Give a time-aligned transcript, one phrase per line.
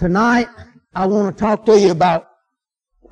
[0.00, 0.48] Tonight,
[0.94, 2.26] I want to talk to you about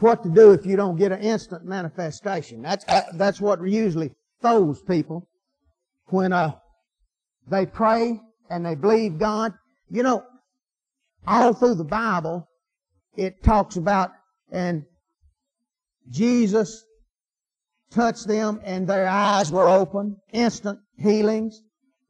[0.01, 2.63] what to do if you don't get an instant manifestation.
[2.63, 5.29] That's, uh, that's what usually throws people
[6.07, 6.55] when uh,
[7.47, 8.19] they pray
[8.49, 9.53] and they believe God.
[9.91, 10.25] You know,
[11.27, 12.49] all through the Bible,
[13.19, 14.13] it talks about,
[14.51, 14.87] and
[16.09, 16.87] Jesus
[17.91, 21.61] touched them and their eyes were open, instant healings.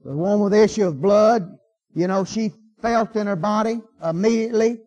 [0.04, 1.50] The one with the issue of blood,
[1.96, 4.80] you know, she felt in her body immediately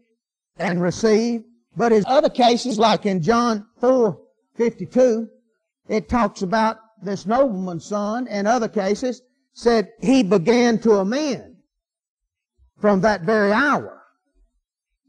[0.58, 1.46] and received.
[1.76, 4.20] But in other cases, like in John 4,
[4.56, 5.28] 52,
[5.88, 9.22] it talks about this nobleman's son, In other cases,
[9.54, 11.58] said he began to amend
[12.80, 14.02] from that very hour.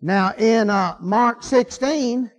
[0.00, 2.30] Now in uh, Mark 16,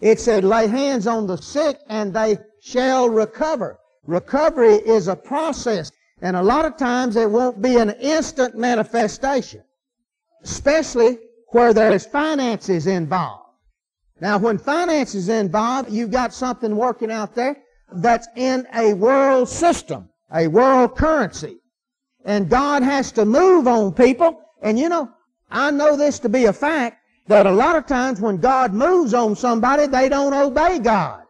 [0.00, 3.78] it said, lay hands on the sick and they shall recover.
[4.06, 5.90] Recovery is a process.
[6.20, 9.62] And a lot of times it won't be an instant manifestation.
[10.42, 13.44] Especially where there is finances involved.
[14.20, 17.56] Now when finances involved, you've got something working out there
[17.92, 21.58] that's in a world system, a world currency.
[22.24, 24.40] And God has to move on people.
[24.62, 25.10] And you know,
[25.50, 26.98] I know this to be a fact
[27.28, 31.22] that a lot of times when God moves on somebody, they don't obey God.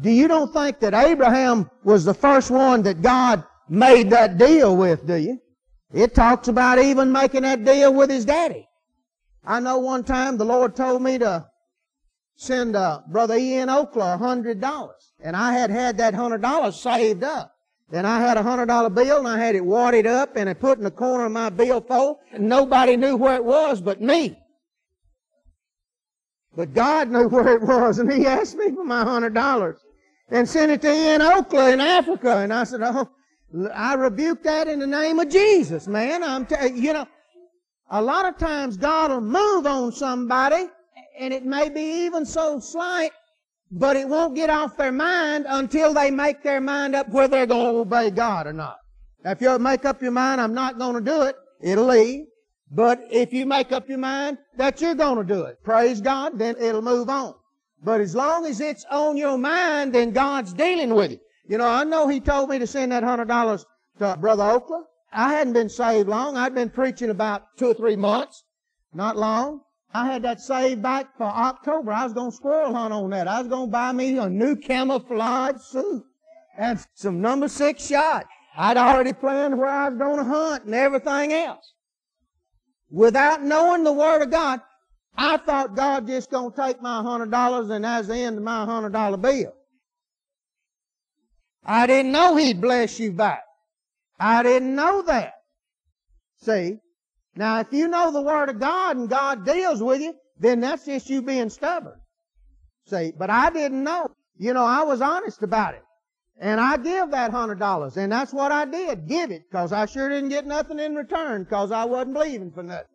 [0.00, 4.76] Do you don't think that Abraham was the first one that God made that deal
[4.76, 5.38] with, do you?
[5.92, 8.66] It talks about even making that deal with his daddy.
[9.44, 11.46] I know one time the Lord told me to
[12.36, 15.12] send uh, Brother Ian Oakler a hundred dollars.
[15.20, 17.54] And I had had that hundred dollars saved up.
[17.92, 20.54] And I had a hundred dollar bill and I had it wadded up and I
[20.54, 24.38] put in the corner of my billfold and nobody knew where it was but me.
[26.56, 29.78] But God knew where it was, and He asked me for my hundred dollars
[30.30, 32.38] and sent it to Ian Oakler in Africa.
[32.38, 33.08] And I said, "Oh,
[33.72, 37.06] I rebuke that in the name of Jesus, man." I'm, t- you know,
[37.90, 40.68] a lot of times God will move on somebody,
[41.18, 43.12] and it may be even so slight,
[43.70, 47.46] but it won't get off their mind until they make their mind up whether they're
[47.46, 48.78] going to obey God or not.
[49.24, 52.26] Now, if you make up your mind, I'm not going to do it, it'll leave.
[52.74, 56.38] But if you make up your mind that you're going to do it, praise God,
[56.38, 57.34] then it'll move on.
[57.84, 61.20] But as long as it's on your mind, then God's dealing with it.
[61.52, 63.66] You know, I know He told me to send that hundred dollars
[63.98, 64.86] to Brother Oakland.
[65.12, 66.38] I hadn't been saved long.
[66.38, 68.42] I'd been preaching about two or three months.
[68.94, 69.60] Not long.
[69.92, 71.92] I had that saved back for October.
[71.92, 73.28] I was going to squirrel hunt on that.
[73.28, 76.02] I was going to buy me a new camouflage suit
[76.56, 78.24] and some number six shot.
[78.56, 81.74] I'd already planned where I was going to hunt and everything else
[82.90, 84.60] without knowing the Word of God,
[85.18, 88.64] I thought God just gonna take my hundred dollars and that's the end of my
[88.64, 89.52] hundred dollar bill.
[91.64, 93.42] I didn't know He'd bless you back.
[94.18, 95.34] I didn't know that.
[96.36, 96.78] See?
[97.36, 100.84] Now if you know the Word of God and God deals with you, then that's
[100.84, 102.00] just you being stubborn.
[102.86, 103.12] See?
[103.16, 104.08] But I didn't know.
[104.38, 105.82] You know, I was honest about it.
[106.40, 107.96] And I give that hundred dollars.
[107.96, 109.06] And that's what I did.
[109.06, 109.44] Give it.
[109.52, 111.44] Cause I sure didn't get nothing in return.
[111.46, 112.86] Cause I wasn't believing for nothing.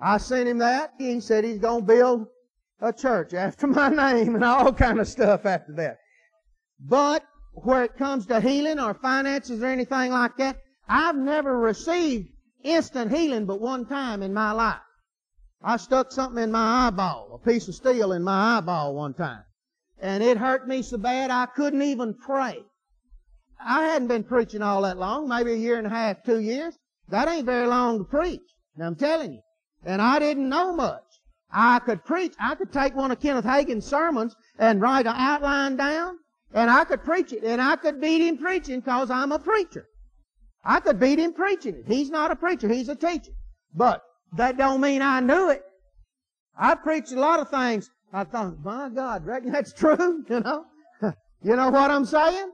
[0.00, 0.94] I sent him that.
[0.98, 2.26] He said he's gonna build
[2.80, 5.98] a church after my name and all kind of stuff after that.
[6.84, 12.28] But where it comes to healing or finances or anything like that, I've never received
[12.62, 14.80] instant healing but one time in my life.
[15.62, 19.44] I stuck something in my eyeball, a piece of steel in my eyeball one time
[20.02, 22.58] and it hurt me so bad I couldn't even pray.
[23.64, 26.76] I hadn't been preaching all that long, maybe a year and a half, two years.
[27.08, 28.42] That ain't very long to preach.
[28.76, 29.40] Now I'm telling you.
[29.84, 31.04] And I didn't know much.
[31.52, 32.34] I could preach.
[32.40, 36.18] I could take one of Kenneth Hagin's sermons and write an outline down,
[36.54, 39.86] and I could preach it, and I could beat him preaching because I'm a preacher.
[40.64, 41.84] I could beat him preaching it.
[41.86, 43.32] He's not a preacher, he's a teacher.
[43.74, 44.02] But
[44.36, 45.62] that don't mean I knew it.
[46.56, 50.24] I preached a lot of things I thought, my God, reckon that's true?
[50.28, 50.64] You know?
[51.42, 52.50] you know what I'm saying?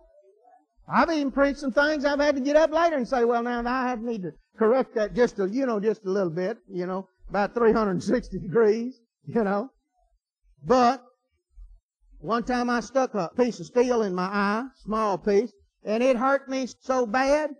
[0.90, 3.60] I've even preached some things I've had to get up later and say, well, now
[3.66, 7.06] I need to correct that just a, you know, just a little bit, you know,
[7.28, 9.70] about 360 degrees, you know.
[10.64, 11.04] But
[12.20, 15.52] one time I stuck a piece of steel in my eye, small piece,
[15.84, 17.50] and it hurt me so bad.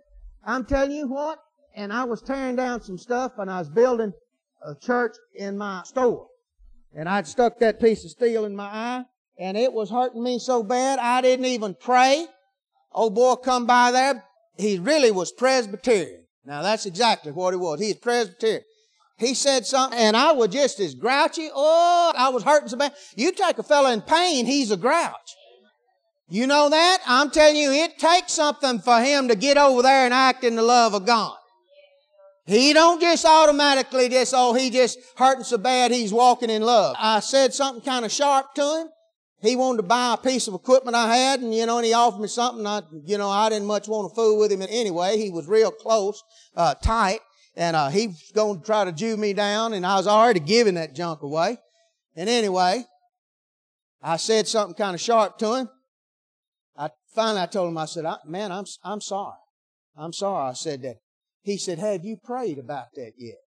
[0.45, 1.39] I'm telling you what,
[1.75, 4.13] and I was tearing down some stuff and I was building
[4.65, 6.27] a church in my store.
[6.93, 9.03] And I'd stuck that piece of steel in my eye,
[9.37, 12.27] and it was hurting me so bad I didn't even pray.
[12.91, 14.23] Old boy come by there.
[14.57, 16.25] He really was Presbyterian.
[16.45, 17.79] Now that's exactly what he was.
[17.79, 18.63] He's Presbyterian.
[19.19, 21.49] He said something, and I was just as grouchy.
[21.53, 22.93] Oh, I was hurting so bad.
[23.15, 25.35] You take a fellow in pain, he's a grouch.
[26.29, 26.99] You know that?
[27.05, 30.55] I'm telling you, it takes something for him to get over there and act in
[30.55, 31.35] the love of God.
[32.45, 36.95] He don't just automatically just, oh, he just hurting so bad he's walking in love.
[36.97, 38.87] I said something kind of sharp to him.
[39.41, 41.93] He wanted to buy a piece of equipment I had and, you know, and he
[41.93, 42.65] offered me something.
[42.65, 45.17] I, you know, I didn't much want to fool with him anyway.
[45.17, 46.23] He was real close,
[46.55, 47.19] uh, tight,
[47.59, 50.39] and, uh, he was going to try to Jew me down and I was already
[50.39, 51.57] giving that junk away.
[52.15, 52.85] And anyway,
[54.01, 55.69] I said something kind of sharp to him.
[56.77, 59.35] I finally I told him, I said, man, I'm, I'm sorry.
[59.97, 60.95] I'm sorry I said that.
[61.41, 63.37] He said, Have you prayed about that yet?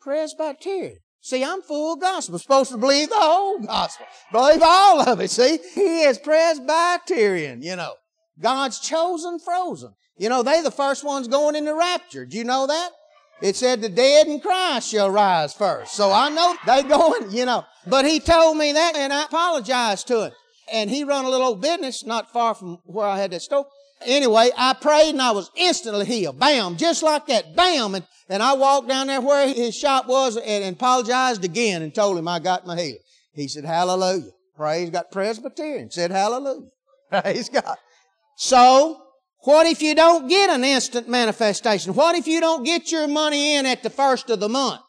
[0.00, 0.98] Presbyterian.
[1.20, 2.38] See, I'm full gospel.
[2.38, 4.06] Supposed to believe the whole gospel.
[4.30, 5.30] Believe all of it.
[5.30, 7.94] See, he is Presbyterian, you know.
[8.40, 9.94] God's chosen frozen.
[10.16, 12.24] You know, they the first ones going in the rapture.
[12.24, 12.90] Do you know that?
[13.42, 15.94] It said the dead in Christ shall rise first.
[15.94, 17.64] So I know they going, you know.
[17.86, 20.32] But he told me that and I apologized to him.
[20.72, 23.66] And he run a little old business not far from where I had that store.
[24.04, 26.38] Anyway, I prayed and I was instantly healed.
[26.38, 27.54] Bam, just like that.
[27.54, 27.94] Bam.
[27.94, 31.94] And, and I walked down there where his shop was and, and apologized again and
[31.94, 32.98] told him I got my healing.
[33.32, 34.32] He said, hallelujah.
[34.56, 35.04] Praise God.
[35.12, 36.68] Presbyterian said hallelujah.
[37.10, 37.76] Praise God.
[38.36, 39.02] So,
[39.46, 41.94] what if you don't get an instant manifestation?
[41.94, 44.80] What if you don't get your money in at the first of the month?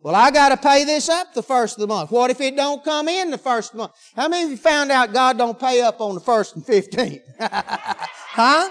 [0.00, 2.10] Well, I got to pay this up the first of the month.
[2.10, 3.92] What if it don't come in the first of the month?
[4.14, 7.22] How many of you found out God don't pay up on the first and fifteenth?
[7.40, 8.68] huh?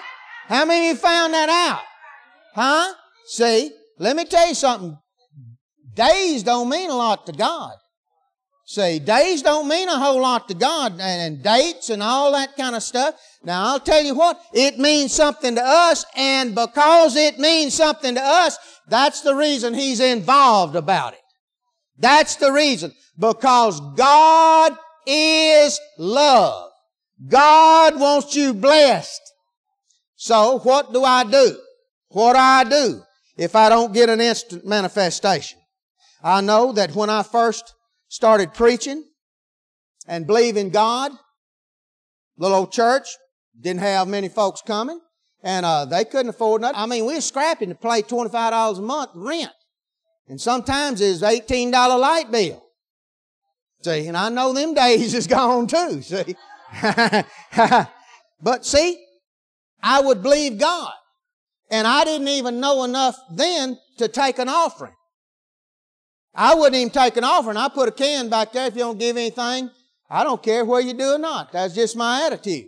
[0.48, 1.82] How many of you found that out?
[2.54, 2.94] Huh?
[3.26, 4.98] See, let me tell you something.
[5.96, 7.74] Days don't mean a lot to God.
[8.72, 12.56] See, days don't mean a whole lot to God and, and dates and all that
[12.56, 13.16] kind of stuff.
[13.44, 18.16] Now I'll tell you what, it means something to us and because it means something
[18.16, 18.58] to us,
[18.88, 21.20] that's the reason He's involved about it.
[21.98, 22.94] That's the reason.
[23.20, 26.72] Because God is love.
[27.28, 29.22] God wants you blessed.
[30.16, 31.58] So what do I do?
[32.08, 33.02] What do I do
[33.36, 35.60] if I don't get an instant manifestation?
[36.24, 37.74] I know that when I first
[38.12, 39.06] started preaching
[40.06, 41.14] and believing God,
[42.38, 43.08] little old church,
[43.58, 45.00] didn't have many folks coming,
[45.44, 46.78] and uh, they couldn't afford nothing.
[46.78, 49.54] I mean, we were scrapping to pay $25 a month rent.
[50.28, 52.62] And sometimes it's $18 light bill.
[53.82, 56.36] See, and I know them days is gone too, see.
[58.42, 59.06] but see,
[59.82, 60.92] I would believe God.
[61.70, 64.96] And I didn't even know enough then to take an offering.
[66.34, 67.58] I wouldn't even take an offering.
[67.58, 68.68] I put a can back there.
[68.68, 69.70] If you don't give anything,
[70.10, 71.52] I don't care where you do or not.
[71.52, 72.68] That's just my attitude.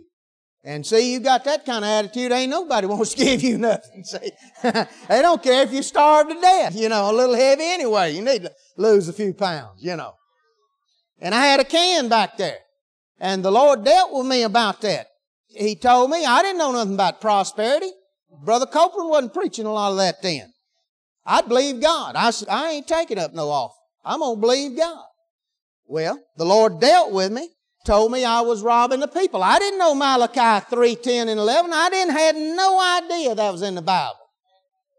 [0.66, 4.02] And see, you got that kind of attitude, ain't nobody wants to give you nothing.
[4.02, 4.30] See,
[4.62, 8.12] they don't care if you starve to death, you know, a little heavy anyway.
[8.14, 10.14] You need to lose a few pounds, you know.
[11.20, 12.58] And I had a can back there.
[13.20, 15.08] And the Lord dealt with me about that.
[15.48, 17.90] He told me, I didn't know nothing about prosperity.
[18.42, 20.53] Brother Copeland wasn't preaching a lot of that then.
[21.26, 22.16] I believe God.
[22.16, 23.74] I, I ain't taking up no offer.
[24.04, 25.04] I'm going to believe God.
[25.86, 27.48] Well, the Lord dealt with me
[27.84, 29.42] told me I was robbing the people.
[29.42, 31.72] I didn't know Malachi 3, 10, and 11.
[31.72, 34.18] I didn't had no idea that was in the Bible.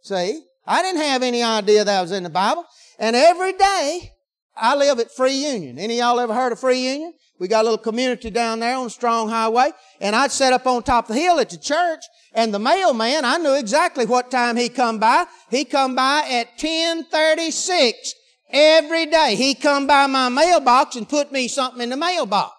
[0.03, 0.41] See?
[0.67, 2.65] I didn't have any idea that was in the Bible.
[2.99, 4.11] And every day,
[4.55, 5.77] I live at Free Union.
[5.77, 7.13] Any y'all ever heard of Free Union?
[7.39, 9.71] We got a little community down there on Strong Highway.
[9.99, 12.01] And I'd set up on top of the hill at the church.
[12.33, 15.25] And the mailman, I knew exactly what time he come by.
[15.49, 18.13] He come by at 1036
[18.49, 19.35] every day.
[19.35, 22.53] He come by my mailbox and put me something in the mailbox.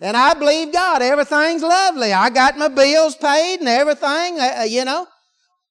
[0.00, 1.02] And I believe God.
[1.02, 2.12] Everything's lovely.
[2.12, 5.06] I got my bills paid and everything, uh, uh, you know.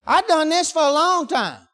[0.05, 1.66] I've done this for a long time.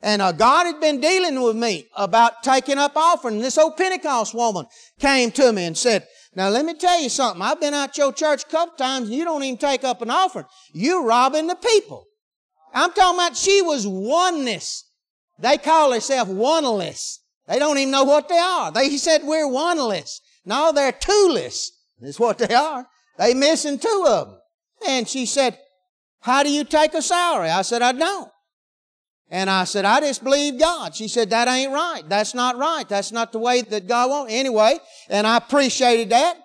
[0.00, 3.40] And uh, God had been dealing with me about taking up offering.
[3.40, 4.66] This old Pentecost woman
[5.00, 7.42] came to me and said, now let me tell you something.
[7.42, 10.10] I've been out your church a couple times and you don't even take up an
[10.10, 10.46] offering.
[10.72, 12.04] You're robbing the people.
[12.72, 14.84] I'm talking about she was oneness.
[15.40, 17.20] They call themselves oneless.
[17.48, 18.70] They don't even know what they are.
[18.70, 20.20] They said we're oneless.
[20.44, 21.72] No, they're two-less.
[22.00, 22.86] That's what they are.
[23.18, 24.38] They missing two of them.
[24.86, 25.58] And she said,
[26.20, 27.48] how do you take a salary?
[27.48, 28.30] I said, I don't.
[29.30, 30.94] And I said, I just believe God.
[30.94, 32.02] She said, that ain't right.
[32.08, 32.88] That's not right.
[32.88, 34.32] That's not the way that God wants.
[34.32, 36.38] Anyway, and I appreciated that.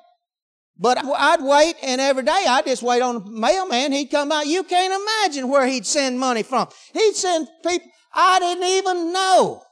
[0.78, 3.92] But I'd wait and every day I'd just wait on the mailman.
[3.92, 4.48] He'd come out.
[4.48, 6.68] You can't imagine where he'd send money from.
[6.94, 9.64] He'd send people I didn't even know.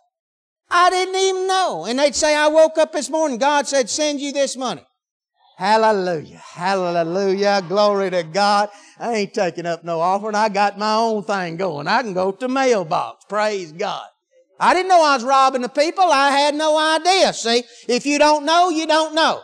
[0.69, 1.85] I didn't even know.
[1.85, 3.37] And they'd say, I woke up this morning.
[3.37, 4.83] God said, send you this money.
[5.61, 6.39] Hallelujah.
[6.39, 7.63] Hallelujah.
[7.67, 8.69] Glory to God.
[8.97, 10.33] I ain't taking up no offering.
[10.33, 11.87] I got my own thing going.
[11.87, 13.25] I can go to the mailbox.
[13.25, 14.07] Praise God.
[14.59, 16.05] I didn't know I was robbing the people.
[16.05, 17.31] I had no idea.
[17.33, 19.43] See, if you don't know, you don't know.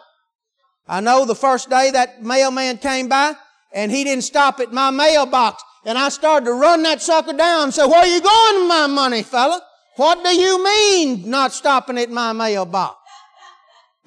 [0.87, 3.35] I know the first day that mailman came by
[3.71, 7.65] and he didn't stop at my mailbox And I started to run that sucker down
[7.65, 9.61] and say, where are you going with my money, fella?
[9.97, 12.97] What do you mean not stopping at my mailbox?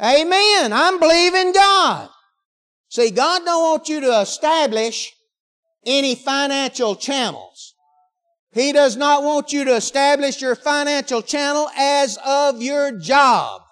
[0.03, 0.73] Amen.
[0.73, 2.09] I'm believing God.
[2.89, 5.13] See, God don't want you to establish
[5.85, 7.75] any financial channels.
[8.53, 13.63] He does not want you to establish your financial channel as of your job.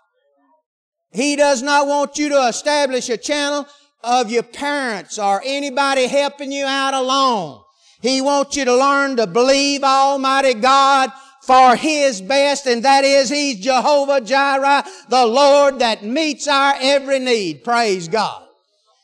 [1.11, 3.67] He does not want you to establish a channel
[4.05, 7.61] of your parents or anybody helping you out alone.
[8.01, 11.11] He wants you to learn to believe Almighty God
[11.49, 17.19] for His best, and that is He's Jehovah Jireh, the Lord that meets our every
[17.19, 17.65] need.
[17.65, 18.47] Praise God.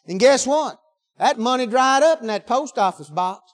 [0.06, 0.78] And guess what?
[1.16, 3.50] That money dried up in that post office box.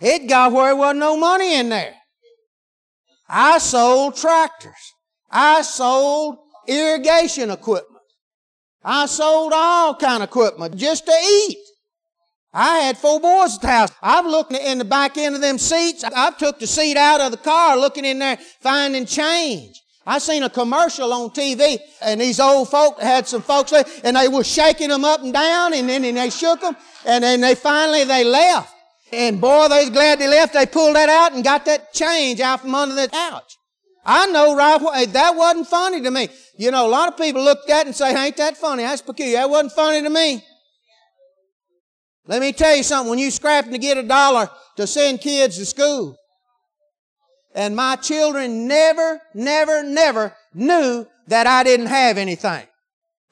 [0.00, 1.94] It got where there wasn't no money in there.
[3.28, 4.94] I sold tractors.
[5.30, 8.00] I sold irrigation equipment.
[8.82, 11.58] I sold all kind of equipment just to eat.
[12.52, 13.90] I had four boys at the house.
[14.02, 16.02] I've looked in the back end of them seats.
[16.02, 19.80] I've took the seat out of the car looking in there finding change.
[20.06, 24.16] I seen a commercial on TV and these old folk had some folks there and
[24.16, 26.76] they were shaking them up and down and then and they shook them
[27.06, 28.74] and then they finally they left.
[29.12, 30.54] And boy, they was glad they left.
[30.54, 33.56] They pulled that out and got that change out from under the couch.
[34.04, 36.28] I know right away, that wasn't funny to me.
[36.56, 38.82] You know, a lot of people look at it and say, ain't that funny?
[38.82, 39.36] That's peculiar.
[39.36, 40.42] That wasn't funny to me.
[42.30, 43.10] Let me tell you something.
[43.10, 46.16] When you scrapping to get a dollar to send kids to school,
[47.56, 52.68] and my children never, never, never knew that I didn't have anything.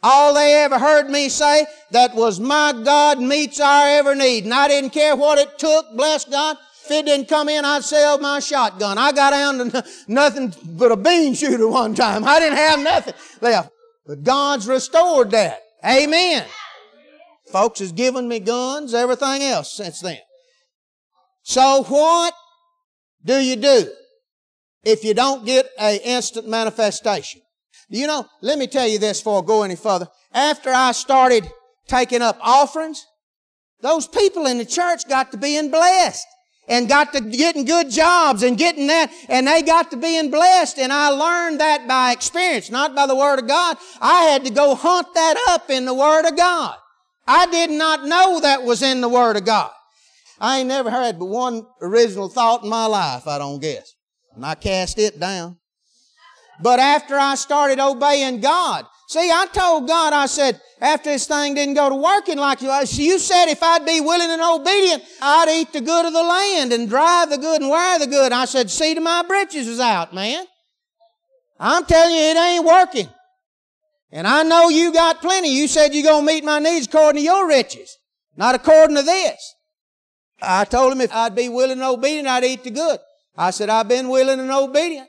[0.03, 4.45] All they ever heard me say that was my God meets our every need.
[4.45, 6.57] And I didn't care what it took, bless God.
[6.85, 8.99] If it didn't come in, I'd sell my shotgun.
[8.99, 12.25] I got down to nothing but a bean shooter one time.
[12.25, 13.71] I didn't have nothing left.
[14.05, 15.63] But God's restored that.
[15.85, 16.45] Amen.
[17.53, 20.19] Folks has given me guns, everything else since then.
[21.43, 22.35] So what
[23.25, 23.91] do you do
[24.85, 27.41] if you don't get a instant manifestation?
[27.89, 30.09] You know, let me tell you this before I go any further.
[30.33, 31.51] After I started
[31.87, 33.07] taking up offerings,
[33.81, 36.27] those people in the church got to being blessed
[36.69, 40.79] and got to getting good jobs and getting that and they got to being blessed
[40.79, 43.79] and I learned that by experience, not by the Word of God.
[44.01, 46.77] I had to go hunt that up in the Word of God.
[47.29, 49.71] I did not know that was in the Word of God.
[50.41, 53.95] I ain't never had but one original thought in my life, I don't guess.
[54.35, 55.59] And I cast it down.
[56.63, 61.55] But after I started obeying God, see, I told God, I said, after this thing
[61.55, 65.49] didn't go to working like you, you said if I'd be willing and obedient, I'd
[65.51, 68.33] eat the good of the land and drive the good and wear the good.
[68.33, 70.47] I said, see to my britches is out, man.
[71.61, 73.09] I'm telling you, it ain't working.
[74.11, 75.55] And I know you got plenty.
[75.55, 77.99] You said you're going to meet my needs according to your riches,
[78.37, 79.55] not according to this.
[80.41, 82.99] I told him if I'd be willing and obedient, I'd eat the good.
[83.37, 85.09] I said, I've been willing and obedient.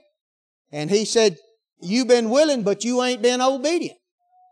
[0.72, 1.38] And he said,
[1.82, 3.98] You've been willing, but you ain't been obedient.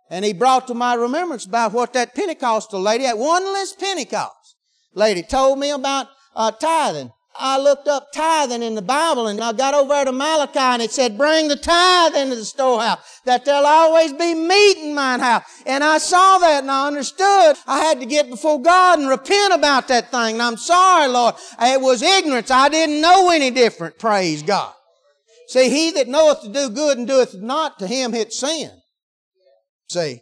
[0.10, 4.56] And he brought to my remembrance about what that Pentecostal lady, that oneless Pentecost
[4.94, 7.12] lady, told me about uh, tithing.
[7.40, 10.92] I looked up tithing in the Bible and I got over to Malachi and it
[10.92, 15.44] said, bring the tithe into the storehouse, that there'll always be meat in mine house.
[15.66, 19.54] And I saw that and I understood I had to get before God and repent
[19.54, 20.36] about that thing.
[20.36, 21.36] And I'm sorry, Lord.
[21.62, 22.52] It was ignorance.
[22.52, 24.00] I didn't know any different.
[24.00, 24.74] Praise God.
[25.48, 28.72] See, he that knoweth to do good and doeth not, to him it's sin.
[29.90, 30.22] See,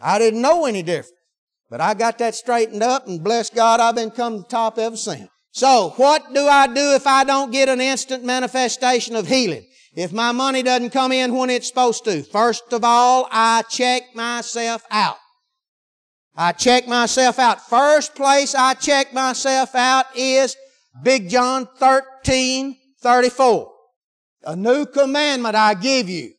[0.00, 1.18] I didn't know any different.
[1.70, 4.78] But I got that straightened up and bless God, I've been come to the top
[4.78, 5.28] ever since.
[5.52, 9.66] So, what do I do if I don't get an instant manifestation of healing?
[9.94, 14.14] If my money doesn't come in when it's supposed to, first of all, I check
[14.14, 15.18] myself out.
[16.34, 17.68] I check myself out.
[17.68, 20.56] First place I check myself out is
[21.02, 23.72] Big John 13, 34.
[24.44, 26.32] A new commandment I give you,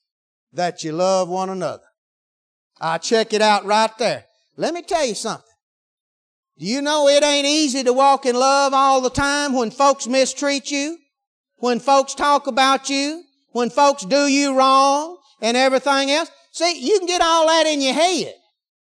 [0.53, 1.83] that you love one another.
[2.81, 4.25] I check it out right there.
[4.57, 5.52] Let me tell you something.
[6.59, 10.07] Do you know it ain't easy to walk in love all the time when folks
[10.07, 10.97] mistreat you?
[11.57, 13.23] When folks talk about you?
[13.51, 16.29] When folks do you wrong and everything else?
[16.51, 18.33] See, you can get all that in your head.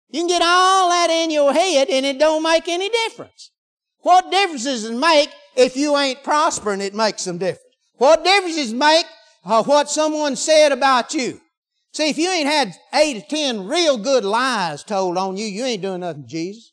[0.09, 3.51] You can get all that in your head and it don't make any difference.
[3.99, 6.81] What difference does it make if you ain't prospering?
[6.81, 7.61] It makes some difference.
[7.97, 9.05] What difference does it make
[9.45, 11.39] uh, what someone said about you?
[11.93, 15.63] See, if you ain't had eight or ten real good lies told on you, you
[15.63, 16.71] ain't doing nothing, Jesus.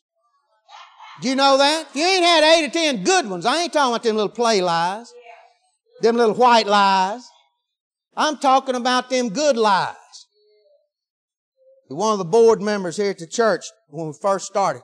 [1.21, 1.87] Do you know that?
[1.89, 4.29] If you ain't had eight or ten good ones, I ain't talking about them little
[4.29, 5.11] play lies,
[6.01, 7.27] them little white lies.
[8.15, 9.95] I'm talking about them good lies.
[11.89, 14.83] One of the board members here at the church when we first started,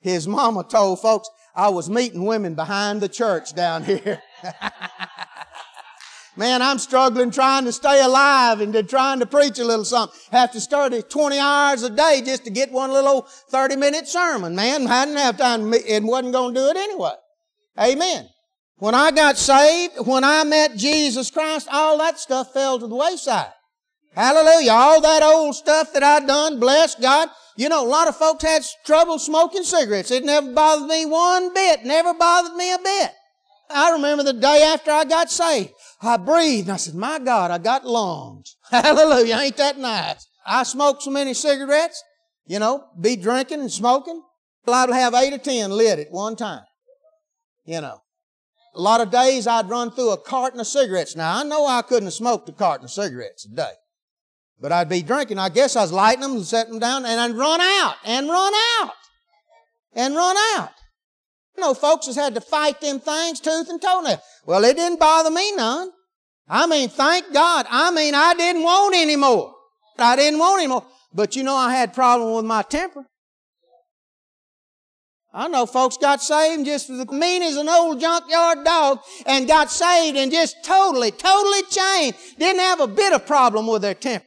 [0.00, 4.22] His mama told folks I was meeting women behind the church down here.
[6.40, 10.18] Man, I'm struggling trying to stay alive and to trying to preach a little something.
[10.32, 14.54] Have to at 20 hours a day just to get one little 30 minute sermon.
[14.54, 17.12] Man, I didn't have time and wasn't going to do it anyway.
[17.78, 18.30] Amen.
[18.78, 22.96] When I got saved, when I met Jesus Christ, all that stuff fell to the
[22.96, 23.52] wayside.
[24.14, 24.72] Hallelujah.
[24.72, 27.28] All that old stuff that I'd done, bless God.
[27.58, 30.10] You know, a lot of folks had trouble smoking cigarettes.
[30.10, 31.84] It never bothered me one bit.
[31.84, 33.10] Never bothered me a bit.
[33.68, 35.74] I remember the day after I got saved.
[36.02, 38.56] I breathed and I said, my God, I got lungs.
[38.70, 39.36] Hallelujah.
[39.36, 40.26] Ain't that nice?
[40.46, 42.02] I smoked so many cigarettes,
[42.46, 44.22] you know, be drinking and smoking.
[44.66, 46.62] I'd have eight or ten lit at one time.
[47.64, 48.02] You know.
[48.74, 51.16] A lot of days I'd run through a carton of cigarettes.
[51.16, 53.72] Now I know I couldn't have smoked a carton of cigarettes a day.
[54.60, 55.38] But I'd be drinking.
[55.38, 58.28] I guess I was lighting them and setting them down and I'd run out and
[58.28, 58.92] run out
[59.94, 60.70] and run out.
[61.60, 64.20] Know, folks has had to fight them things tooth and toenail.
[64.46, 65.90] Well, it didn't bother me none.
[66.48, 67.66] I mean, thank God.
[67.68, 69.54] I mean, I didn't want any more.
[69.98, 70.86] I didn't want any more.
[71.12, 73.04] But you know, I had problem with my temper.
[75.32, 79.70] I know folks got saved just as mean as an old junkyard dog and got
[79.70, 82.18] saved and just totally, totally changed.
[82.38, 84.26] Didn't have a bit of problem with their temper.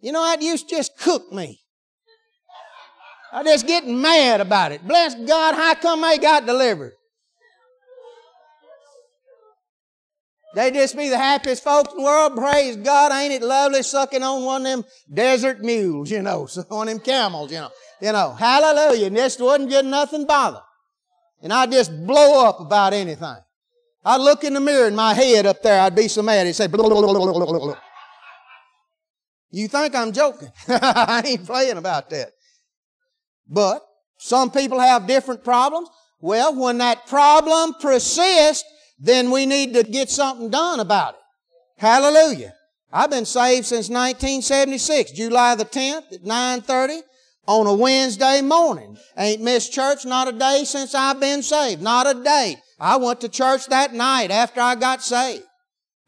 [0.00, 1.60] You know, that used to just cook me.
[3.36, 4.88] I just getting mad about it.
[4.88, 6.94] Bless God, how come they got delivered?
[10.54, 12.34] They just be the happiest folks in the world.
[12.34, 16.86] Praise God, ain't it lovely sucking on one of them desert mules, you know, of
[16.86, 17.68] them camels, you know.
[18.00, 19.08] You know, hallelujah.
[19.08, 20.62] And this wasn't getting nothing bother.
[21.42, 23.36] And I'd just blow up about anything.
[24.02, 26.56] I'd look in the mirror and my head up there, I'd be so mad, it'd
[26.56, 27.76] say, blah, blah, blah,
[29.50, 30.48] You think I'm joking?
[30.68, 32.30] I ain't playing about that.
[33.48, 33.82] But
[34.18, 35.88] some people have different problems.
[36.20, 38.64] Well, when that problem persists,
[38.98, 41.20] then we need to get something done about it.
[41.78, 42.54] Hallelujah.
[42.92, 47.02] I've been saved since 1976, July the 10th at 930
[47.46, 48.96] on a Wednesday morning.
[49.18, 51.82] Ain't missed church not a day since I've been saved.
[51.82, 52.56] Not a day.
[52.80, 55.44] I went to church that night after I got saved.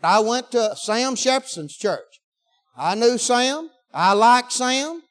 [0.02, 2.20] I went to Sam Shepson's church.
[2.76, 3.70] I knew Sam.
[3.92, 5.02] I liked Sam.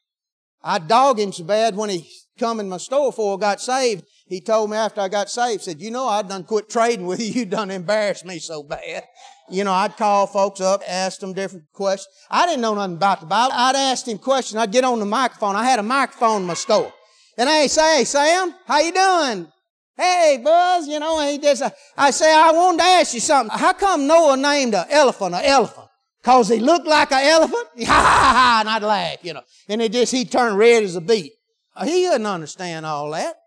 [0.68, 4.04] I dogged him so bad when he come in my store before I got saved.
[4.28, 7.22] He told me after I got saved, said, you know, I done quit trading with
[7.22, 7.28] you.
[7.38, 9.06] You done embarrassed me so bad.
[9.50, 12.14] You know, I'd call folks up, ask them different questions.
[12.30, 13.54] I didn't know nothing about the Bible.
[13.56, 14.58] I'd ask him questions.
[14.58, 15.56] I'd get on the microphone.
[15.56, 16.92] I had a microphone in my store.
[17.38, 19.48] And I'd say, hey, Sam, how you doing?
[19.96, 21.64] Hey, Buzz, you know, he just,
[21.96, 23.58] I say, I wanted to ask you something.
[23.58, 25.88] How come Noah named an elephant an elephant?
[26.28, 27.68] Cause he looked like an elephant?
[27.86, 29.44] Ha ha ha, and I'd laugh, you know.
[29.70, 31.32] And it just, he'd turn red as a beet.
[31.74, 33.38] Uh, he couldn't understand all that.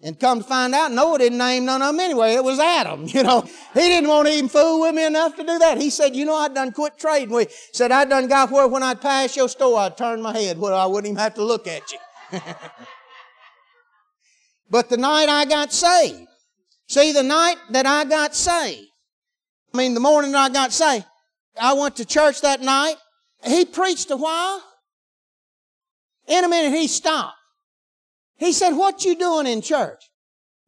[0.00, 2.34] And come to find out, Noah didn't name none of them anyway.
[2.34, 3.40] It was Adam, you know.
[3.74, 5.78] He didn't want to even fool with me enough to do that.
[5.78, 7.56] He said, you know, I done quit trading with you.
[7.72, 10.72] Said, I done got where when I'd pass your store, I'd turn my head where
[10.72, 11.98] I wouldn't even have to look at you.
[14.70, 16.28] but the night I got saved,
[16.86, 18.86] see, the night that I got saved,
[19.74, 21.06] I mean, the morning I got saved,
[21.58, 22.96] I went to church that night.
[23.44, 24.62] He preached a while.
[26.28, 27.36] In a minute, he stopped.
[28.36, 30.02] He said, what you doing in church?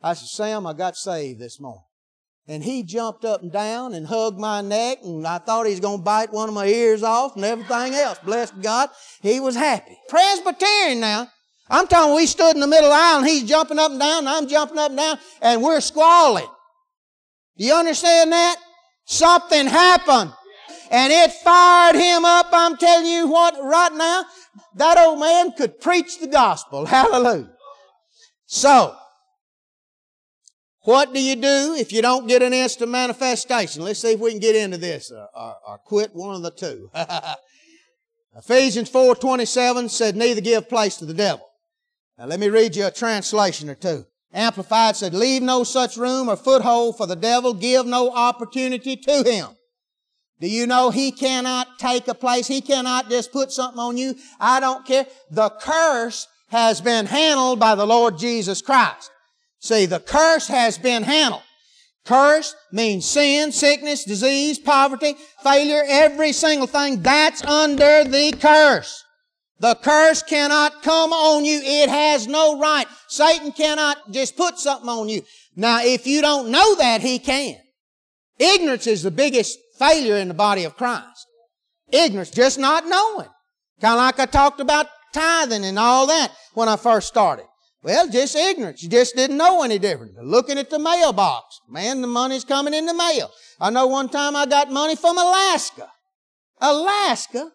[0.03, 1.85] I said, Sam, I got saved this morning.
[2.49, 5.81] And he jumped up and down and hugged my neck and I thought he was
[5.81, 8.18] going to bite one of my ears off and everything else.
[8.25, 8.90] Bless God.
[9.21, 9.97] He was happy.
[10.09, 11.29] Presbyterian now.
[11.71, 14.29] I'm talking we stood in the middle aisle and he's jumping up and down and
[14.29, 16.49] I'm jumping up and down and we're squalling.
[17.57, 18.57] Do you understand that?
[19.05, 20.33] Something happened.
[20.92, 22.50] And it fired him up.
[22.52, 24.26] I'm telling you what, right now,
[24.76, 26.85] that old man could preach the gospel.
[26.87, 27.50] Hallelujah.
[28.44, 28.94] So,
[30.83, 33.83] what do you do if you don't get an instant manifestation?
[33.83, 36.50] Let's see if we can get into this or, or, or quit one of the
[36.50, 36.90] two.
[38.37, 41.48] Ephesians 4.27 said, neither give place to the devil.
[42.18, 44.05] Now let me read you a translation or two.
[44.35, 49.22] Amplified said, leave no such room or foothold for the devil, give no opportunity to
[49.22, 49.48] him.
[50.42, 52.48] Do you know he cannot take a place?
[52.48, 54.16] He cannot just put something on you.
[54.40, 55.07] I don't care.
[55.31, 59.09] The curse has been handled by the Lord Jesus Christ.
[59.61, 61.44] See, the curse has been handled.
[62.05, 67.02] Curse means sin, sickness, disease, poverty, failure, every single thing.
[67.02, 69.05] That's under the curse.
[69.61, 71.61] The curse cannot come on you.
[71.62, 72.88] It has no right.
[73.07, 75.22] Satan cannot just put something on you.
[75.55, 77.59] Now, if you don't know that, he can.
[78.38, 81.27] Ignorance is the biggest failure in the body of Christ.
[81.90, 83.29] Ignorance, just not knowing.
[83.81, 87.47] Kind of like I talked about tithing and all that when I first started.
[87.83, 88.83] Well, just ignorance.
[88.83, 90.14] You just didn't know any different.
[90.23, 91.61] Looking at the mailbox.
[91.68, 93.31] Man, the money's coming in the mail.
[93.61, 95.90] I know one time I got money from Alaska.
[96.61, 97.51] Alaska?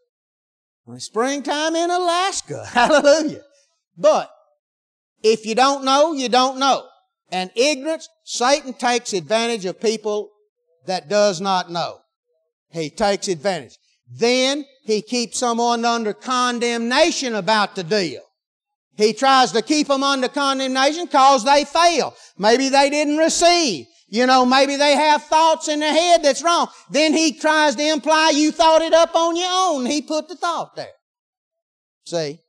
[0.98, 2.66] springtime in Alaska.
[2.72, 3.42] Hallelujah.
[3.98, 4.30] But
[5.24, 6.86] if you don't know, you don't know.
[7.30, 10.30] And ignorance, Satan takes advantage of people
[10.88, 12.00] that does not know.
[12.71, 13.78] He takes advantage.
[14.10, 18.21] Then he keeps someone under condemnation about the deal.
[18.95, 22.15] He tries to keep them under condemnation because they fail.
[22.38, 23.86] Maybe they didn't receive.
[24.10, 26.67] You know, maybe they have thoughts in their head that's wrong.
[26.89, 29.86] Then he tries to imply you thought it up on your own.
[29.86, 30.88] He put the thought there.
[32.06, 32.39] See?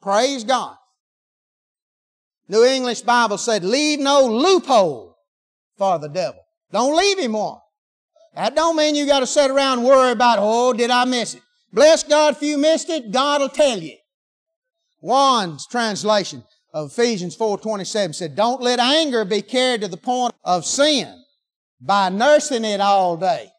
[0.00, 0.76] Praise God.
[2.48, 5.16] New English Bible said, leave no loophole
[5.76, 6.43] for the devil.
[6.74, 7.60] Don't leave him one.
[8.34, 11.34] That don't mean you got to sit around and worry about, oh, did I miss
[11.34, 11.42] it?
[11.72, 13.96] Bless God if you missed it, God will tell you.
[15.00, 20.66] Juan's translation of Ephesians 4.27 said, Don't let anger be carried to the point of
[20.66, 21.22] sin
[21.80, 23.52] by nursing it all day.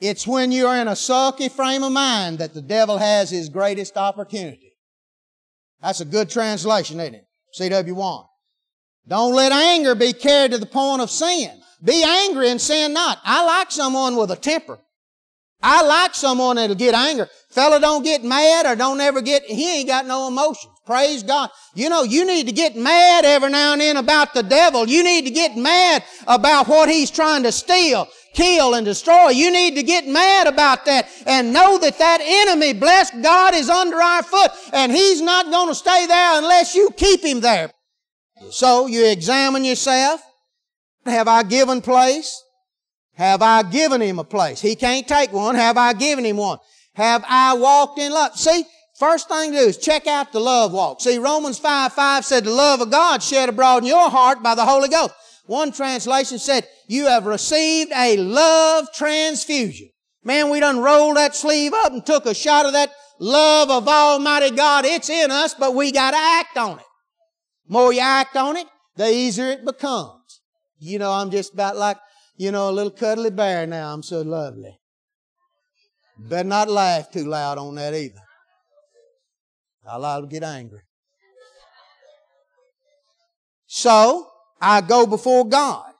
[0.00, 3.98] It's when you're in a sulky frame of mind that the devil has his greatest
[3.98, 4.78] opportunity.
[5.82, 7.26] That's a good translation, isn't it?
[7.60, 8.24] CW1.
[9.06, 11.58] Don't let anger be carried to the point of sin.
[11.84, 13.18] Be angry and sin not.
[13.24, 14.78] I like someone with a temper.
[15.62, 17.26] I like someone that'll get angry.
[17.50, 20.74] Fella don't get mad or don't ever get, he ain't got no emotions.
[20.84, 21.50] Praise God.
[21.74, 24.88] You know, you need to get mad every now and then about the devil.
[24.88, 29.28] You need to get mad about what he's trying to steal, kill, and destroy.
[29.28, 33.70] You need to get mad about that and know that that enemy, bless God, is
[33.70, 37.70] under our foot and he's not going to stay there unless you keep him there.
[38.50, 40.20] So you examine yourself.
[41.04, 42.42] Have I given place?
[43.14, 44.60] Have I given him a place?
[44.60, 45.54] He can't take one.
[45.54, 46.58] Have I given him one?
[46.94, 48.36] Have I walked in love?
[48.36, 48.64] See,
[48.98, 51.00] first thing to do is check out the love walk.
[51.00, 54.54] See, Romans 5, 5 said the love of God shed abroad in your heart by
[54.54, 55.14] the Holy Ghost.
[55.46, 59.88] One translation said, you have received a love transfusion.
[60.24, 63.88] Man, we done rolled that sleeve up and took a shot of that love of
[63.88, 64.84] Almighty God.
[64.84, 66.84] It's in us, but we gotta act on it.
[67.68, 70.21] More you act on it, the easier it becomes.
[70.84, 71.96] You know, I'm just about like
[72.36, 73.92] you know, a little cuddly bear now.
[73.92, 74.78] I'm so lovely.
[76.18, 78.20] Better not laugh too loud on that either.
[79.88, 80.80] I'll, I'll get angry.
[83.66, 84.28] So,
[84.60, 85.92] I go before God.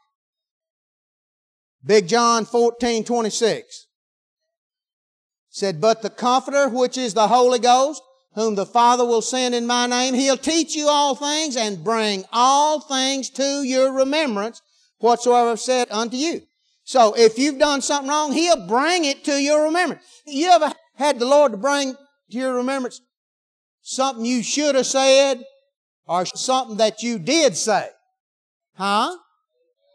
[1.84, 3.86] Big John 14, 26
[5.48, 8.02] said, But the Comforter, which is the Holy Ghost,
[8.34, 12.24] whom the Father will send in my name, he'll teach you all things and bring
[12.32, 14.60] all things to your remembrance
[15.02, 16.42] whatsoever I've said unto you.
[16.84, 20.02] So if you've done something wrong, He'll bring it to your remembrance.
[20.26, 23.00] You ever had the Lord to bring to your remembrance
[23.82, 25.42] something you should have said
[26.06, 27.88] or something that you did say?
[28.74, 29.16] Huh?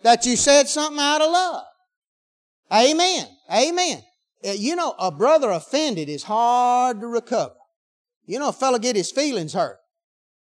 [0.04, 1.63] That you said something out of love.
[2.72, 3.28] Amen.
[3.52, 4.04] Amen.
[4.46, 7.56] Uh, you know, a brother offended is hard to recover.
[8.26, 9.78] You know, a fellow get his feelings hurt.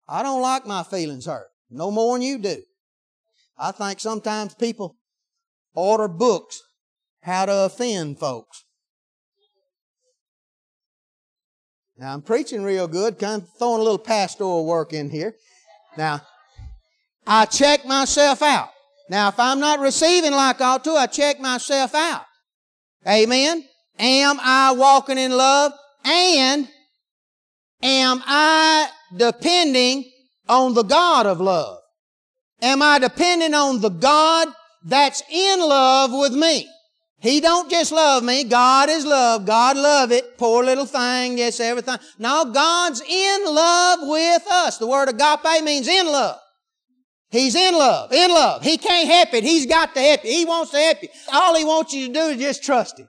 [0.08, 1.48] I don't like my feelings hurt.
[1.70, 2.62] No more than you do.
[3.60, 4.96] I think sometimes people
[5.74, 6.62] order books
[7.22, 8.64] how to offend folks.
[11.98, 15.34] Now I'm preaching real good, kind of throwing a little pastoral work in here.
[15.98, 16.22] Now,
[17.26, 18.70] I check myself out.
[19.10, 22.24] Now, if I'm not receiving like I ought to, I check myself out.
[23.06, 23.64] Amen.
[23.98, 25.72] Am I walking in love?
[26.04, 26.66] And
[27.82, 30.10] am I depending
[30.48, 31.79] on the God of love?
[32.62, 34.48] Am I depending on the God
[34.84, 36.68] that's in love with me?
[37.20, 38.44] He don't just love me.
[38.44, 39.44] God is love.
[39.44, 40.38] God love it.
[40.38, 41.36] Poor little thing.
[41.36, 41.98] Yes, everything.
[42.18, 44.78] No, God's in love with us.
[44.78, 46.38] The word agape means in love.
[47.30, 48.10] He's in love.
[48.12, 48.62] In love.
[48.62, 49.44] He can't help it.
[49.44, 50.30] He's got to help you.
[50.30, 51.08] He wants to help you.
[51.32, 53.08] All He wants you to do is just trust Him.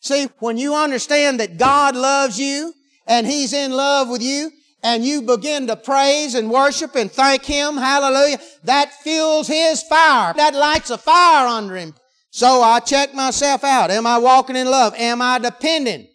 [0.00, 2.72] See, when you understand that God loves you
[3.06, 4.50] and He's in love with you,
[4.84, 10.34] and you begin to praise and worship and thank Him, hallelujah, that fuels His fire.
[10.34, 11.94] That lights a fire under Him.
[12.30, 13.90] So I check myself out.
[13.90, 14.94] Am I walking in love?
[14.96, 16.06] Am I depending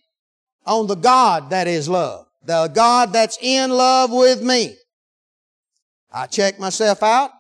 [0.68, 2.28] on the God that is love?
[2.46, 4.76] The God that's in love with me.
[6.12, 7.32] I check myself out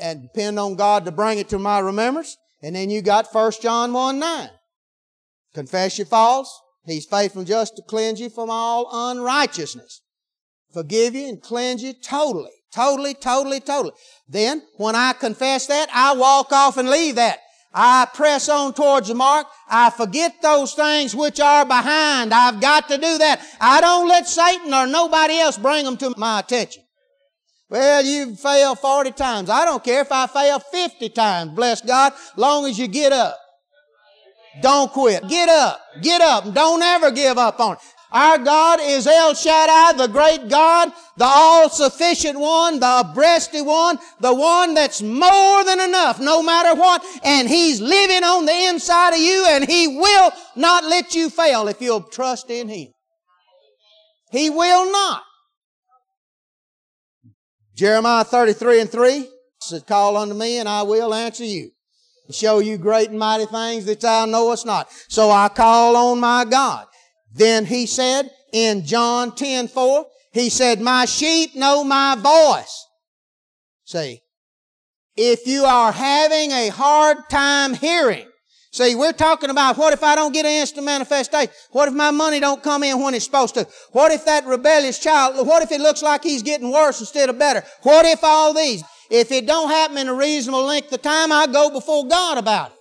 [0.00, 2.38] and depend on God to bring it to my remembrance.
[2.62, 4.48] And then you got 1 John 1 9.
[5.54, 6.58] Confess your faults.
[6.86, 10.00] He's faithful and just to cleanse you from all unrighteousness
[10.72, 12.50] forgive you and cleanse you totally.
[12.72, 13.94] Totally, totally, totally.
[14.28, 17.40] Then, when I confess that, I walk off and leave that.
[17.72, 19.46] I press on towards the mark.
[19.68, 22.32] I forget those things which are behind.
[22.32, 23.40] I've got to do that.
[23.60, 26.82] I don't let Satan or nobody else bring them to my attention.
[27.70, 29.50] Well, you failed 40 times.
[29.50, 31.52] I don't care if I fail 50 times.
[31.52, 33.36] Bless God, long as you get up.
[34.62, 35.28] Don't quit.
[35.28, 35.80] Get up.
[36.02, 36.52] Get up.
[36.54, 37.78] Don't ever give up on it.
[38.10, 44.32] Our God is El Shaddai, the great God, the all-sufficient one, the breasted one, the
[44.32, 47.04] one that's more than enough no matter what.
[47.22, 51.68] And He's living on the inside of you and He will not let you fail
[51.68, 52.88] if you'll trust in Him.
[54.30, 55.22] He will not.
[57.74, 59.28] Jeremiah 33 and 3
[59.60, 61.70] says, Call unto me and I will answer you.
[62.26, 64.88] And show you great and mighty things that thou knowest not.
[65.08, 66.86] So I call on my God.
[67.32, 72.86] Then he said in John 10 4, he said, My sheep know my voice.
[73.84, 74.20] See,
[75.16, 78.28] if you are having a hard time hearing,
[78.70, 81.52] See, we're talking about what if I don't get an instant manifestation?
[81.70, 83.66] What if my money don't come in when it's supposed to?
[83.92, 87.38] What if that rebellious child, what if it looks like he's getting worse instead of
[87.38, 87.64] better?
[87.82, 88.84] What if all these?
[89.10, 92.72] If it don't happen in a reasonable length of time, I go before God about
[92.72, 92.78] it.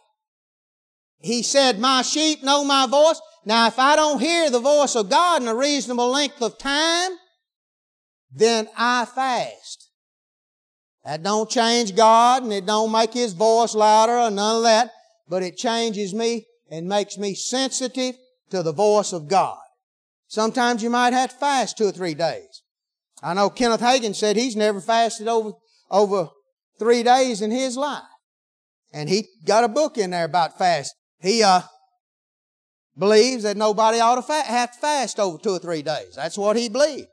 [1.20, 3.20] He said, my sheep know my voice.
[3.48, 7.12] Now, if I don't hear the voice of God in a reasonable length of time,
[8.32, 9.90] then I fast.
[11.04, 14.92] That don't change God and it don't make His voice louder or none of that
[15.30, 18.16] but it changes me and makes me sensitive
[18.50, 19.60] to the voice of God.
[20.28, 22.64] Sometimes you might have to fast two or three days.
[23.22, 25.54] I know Kenneth Hagin said he's never fasted over,
[25.90, 26.30] over
[26.78, 28.04] three days in his life.
[28.94, 30.94] And he got a book in there about fast.
[31.20, 31.62] He, uh,
[32.98, 36.16] believes that nobody ought to fa- have to fast over two or three days.
[36.16, 37.08] That's what he believed.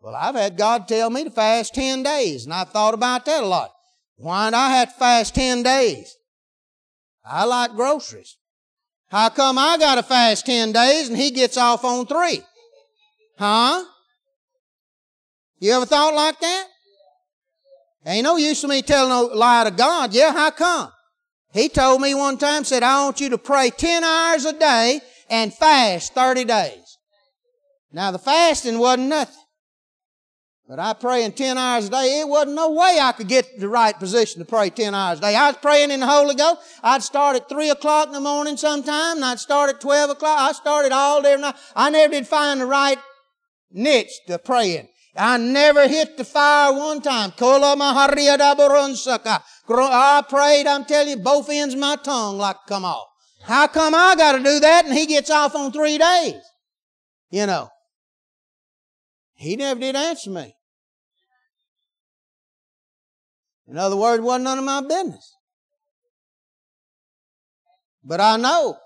[0.00, 3.42] Well, I've had God tell me to fast 10 days, and I've thought about that
[3.42, 3.72] a lot.
[4.16, 6.16] Why do I have to fast 10 days?
[7.24, 8.36] I like groceries.
[9.08, 12.42] How come I got to fast 10 days and he gets off on three?
[13.38, 13.84] Huh?
[15.58, 16.66] You ever thought like that?
[18.06, 20.14] Ain't no use for me telling no lie to God.
[20.14, 20.90] Yeah, how come?
[21.52, 25.00] He told me one time, said, I want you to pray 10 hours a day
[25.30, 26.98] and fast 30 days.
[27.92, 29.42] Now the fasting wasn't nothing.
[30.68, 32.20] But I praying 10 hours a day.
[32.20, 35.22] It wasn't no way I could get the right position to pray 10 hours a
[35.22, 35.36] day.
[35.36, 36.60] I was praying in the Holy Ghost.
[36.82, 40.40] I'd start at 3 o'clock in the morning sometime, and I'd start at 12 o'clock.
[40.40, 41.36] I started all day.
[41.36, 41.54] Night.
[41.76, 42.98] I never did find the right
[43.70, 44.88] niche to pray in.
[45.16, 47.32] I never hit the fire one time.
[47.38, 48.10] I
[50.28, 53.06] prayed, I'm telling you, both ends of my tongue like come off.
[53.46, 56.42] How come I got to do that and he gets off on three days?
[57.30, 57.68] You know.
[59.36, 60.56] He never did answer me.
[63.68, 65.36] In other words, it wasn't none of my business.
[68.02, 68.78] But I know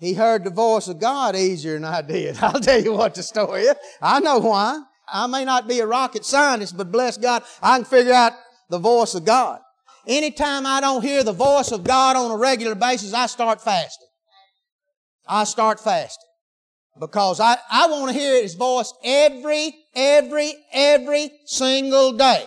[0.00, 2.38] he heard the voice of God easier than I did.
[2.42, 3.76] I'll tell you what the story is.
[4.02, 4.82] I know why.
[5.06, 8.32] I may not be a rocket scientist, but bless God, I can figure out
[8.68, 9.60] the voice of God.
[10.06, 14.08] Anytime I don't hear the voice of God on a regular basis, I start fasting.
[15.26, 16.28] I start fasting.
[16.98, 22.44] Because I, I want to hear His voice every, every, every single day.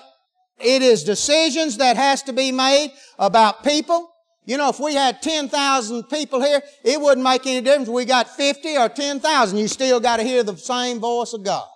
[0.60, 4.10] It is decisions that has to be made about people.
[4.46, 7.90] You know, if we had 10,000 people here, it wouldn't make any difference.
[7.90, 9.58] We got 50 or 10,000.
[9.58, 11.68] You still got to hear the same voice of God.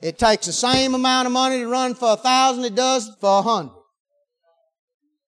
[0.00, 3.38] It takes the same amount of money to run for a thousand it does for
[3.38, 3.83] a hundred.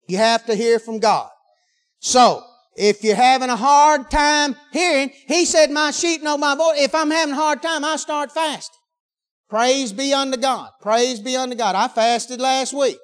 [0.07, 1.29] You have to hear from God.
[1.99, 2.43] So,
[2.75, 6.79] if you're having a hard time hearing, He said, my sheep know my voice.
[6.79, 8.75] If I'm having a hard time, I start fasting.
[9.49, 10.71] Praise be unto God.
[10.81, 11.75] Praise be unto God.
[11.75, 12.97] I fasted last week.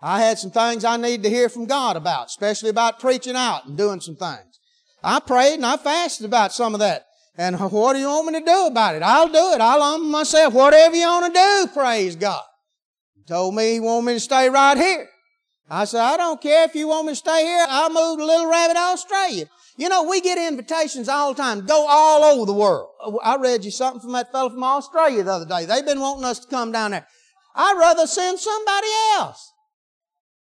[0.00, 3.66] I had some things I needed to hear from God about, especially about preaching out
[3.66, 4.60] and doing some things.
[5.02, 7.06] I prayed and I fasted about some of that.
[7.36, 9.02] And what do you want me to do about it?
[9.02, 9.60] I'll do it.
[9.60, 10.54] I'll humble myself.
[10.54, 12.44] Whatever you want to do, praise God.
[13.14, 15.08] He told me he wanted me to stay right here.
[15.68, 17.66] I said, I don't care if you want me to stay here.
[17.68, 19.46] I'll move to Little Rabbit, Australia.
[19.76, 21.66] You know, we get invitations all the time.
[21.66, 22.88] Go all over the world.
[23.22, 25.66] I read you something from that fellow from Australia the other day.
[25.66, 27.06] They've been wanting us to come down there.
[27.54, 29.52] I'd rather send somebody else.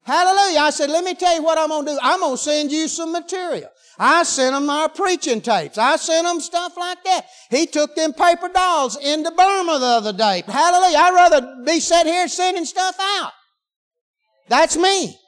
[0.04, 0.60] Hallelujah.
[0.60, 1.98] I said, let me tell you what I'm going to do.
[2.00, 3.70] I'm going to send you some material.
[3.98, 5.78] I sent them our preaching tapes.
[5.78, 7.26] I sent them stuff like that.
[7.50, 10.44] He took them paper dolls into Burma the other day.
[10.46, 10.98] Hallelujah.
[10.98, 13.32] I'd rather be sitting here sending stuff out.
[14.48, 15.18] That's me.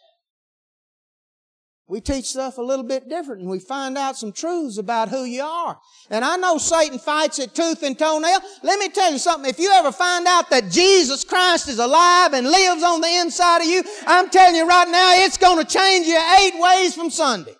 [1.90, 5.24] We teach stuff a little bit different and we find out some truths about who
[5.24, 5.78] you are.
[6.10, 8.40] And I know Satan fights it tooth and toenail.
[8.62, 9.48] Let me tell you something.
[9.48, 13.62] If you ever find out that Jesus Christ is alive and lives on the inside
[13.62, 17.08] of you, I'm telling you right now, it's going to change you eight ways from
[17.08, 17.54] Sunday.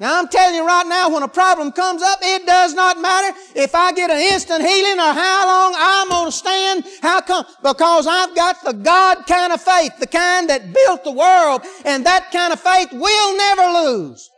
[0.00, 3.36] Now I'm telling you right now, when a problem comes up, it does not matter
[3.56, 6.84] if I get an instant healing or how long I'm going to stand.
[7.02, 7.44] How come?
[7.62, 12.06] Because I've got the God kind of faith, the kind that built the world, and
[12.06, 14.30] that kind of faith will never lose.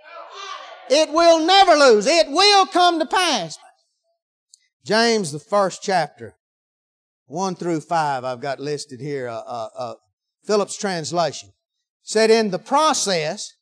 [0.88, 2.06] It will never lose.
[2.06, 3.58] It will come to pass.
[4.84, 6.36] James, the first chapter,
[7.26, 9.94] 1 through 5, I've got listed here, uh, uh, uh,
[10.44, 11.52] Phillips translation.
[12.02, 13.52] Said in the process,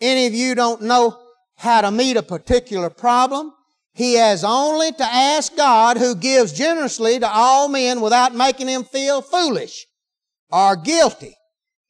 [0.00, 1.18] any of you don't know
[1.60, 3.52] how to meet a particular problem.
[3.92, 8.82] He has only to ask God who gives generously to all men without making them
[8.82, 9.86] feel foolish
[10.50, 11.36] or guilty.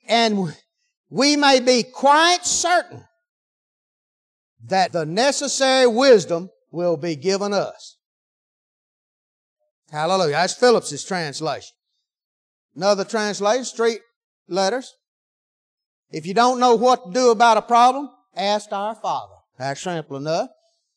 [0.09, 0.53] And
[1.09, 3.05] we may be quite certain
[4.67, 7.97] that the necessary wisdom will be given us.
[9.93, 10.33] Hallelujah.
[10.33, 11.77] That's Phillips's translation.
[12.75, 14.01] Another translation, street
[14.49, 14.95] letters.
[16.11, 19.39] If you don't know what to do about a problem, ask our Father.
[19.61, 20.49] That's simple enough.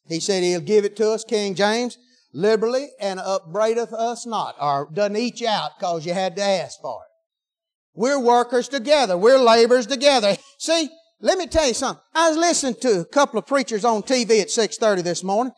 [0.07, 1.97] He said he'll give it to us, King James,
[2.33, 6.79] liberally and upbraideth us not, or doesn't eat you out because you had to ask
[6.81, 7.09] for it.
[7.93, 9.17] We're workers together.
[9.17, 10.37] We're laborers together.
[10.59, 12.01] See, let me tell you something.
[12.15, 15.53] I was listening to a couple of preachers on TV at 6.30 this morning.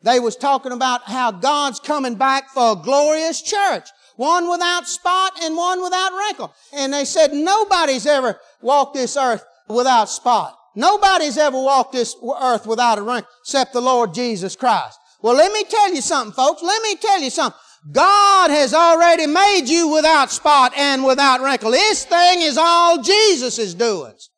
[0.00, 3.88] They was talking about how God's coming back for a glorious church.
[4.16, 6.54] One without spot and one without wrinkle.
[6.72, 10.57] And they said nobody's ever walked this earth without spot.
[10.78, 14.96] Nobody's ever walked this earth without a ring except the Lord Jesus Christ.
[15.20, 16.62] Well, let me tell you something, folks.
[16.62, 17.58] Let me tell you something.
[17.90, 21.72] God has already made you without spot and without wrinkle.
[21.72, 24.30] This thing is all Jesus' doings.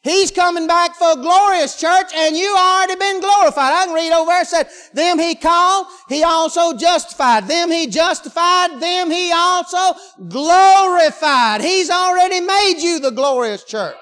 [0.00, 3.74] He's coming back for a glorious church and you already been glorified.
[3.74, 7.46] I can read over there, said, them he called, he also justified.
[7.46, 11.60] Them he justified, them he also glorified.
[11.60, 13.96] He's already made you the glorious church.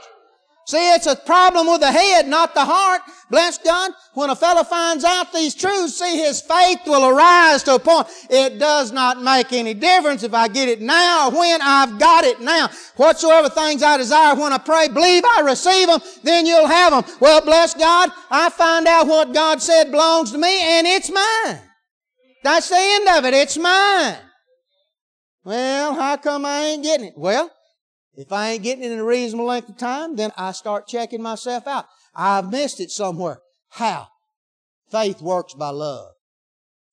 [0.66, 3.00] See, it's a problem with the head, not the heart.
[3.30, 3.92] Bless God.
[4.14, 8.08] When a fellow finds out these truths, see, his faith will arise to a point.
[8.28, 12.24] It does not make any difference if I get it now or when I've got
[12.24, 12.68] it now.
[12.96, 17.16] Whatsoever things I desire when I pray, believe I receive them, then you'll have them.
[17.20, 18.10] Well, bless God.
[18.28, 21.60] I find out what God said belongs to me and it's mine.
[22.42, 23.34] That's the end of it.
[23.34, 24.16] It's mine.
[25.44, 27.14] Well, how come I ain't getting it?
[27.16, 27.52] Well,
[28.16, 31.22] if I ain't getting it in a reasonable length of time, then I start checking
[31.22, 31.86] myself out.
[32.14, 33.40] I've missed it somewhere.
[33.70, 34.08] How?
[34.90, 36.12] Faith works by love.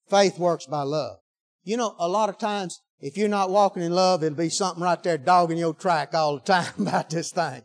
[0.10, 1.18] Faith works by love.
[1.64, 4.84] You know, a lot of times, if you're not walking in love, it'll be something
[4.84, 7.62] right there dogging your track all the time about this thing.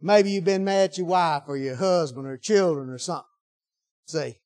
[0.00, 3.24] Maybe you've been mad at your wife or your husband or children or something.
[4.06, 4.36] See,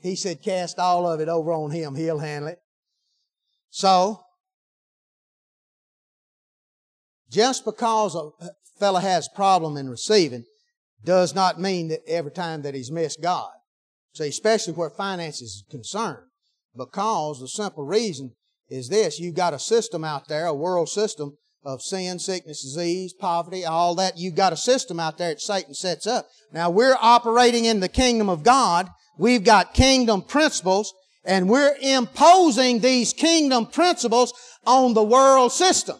[0.00, 1.94] he said, cast all of it over on him.
[1.94, 2.58] He'll handle it.
[3.70, 4.25] So,
[7.30, 8.30] just because a
[8.78, 10.44] fellow has a problem in receiving
[11.04, 13.50] does not mean that every time that he's missed God.
[14.14, 16.24] See, especially where finances is concerned.
[16.76, 18.32] Because the simple reason
[18.68, 23.12] is this, you've got a system out there, a world system of sin, sickness, disease,
[23.12, 24.16] poverty, all that.
[24.16, 26.26] You've got a system out there that Satan sets up.
[26.52, 28.88] Now we're operating in the kingdom of God.
[29.18, 30.92] We've got kingdom principles
[31.24, 34.32] and we're imposing these kingdom principles
[34.64, 35.96] on the world system.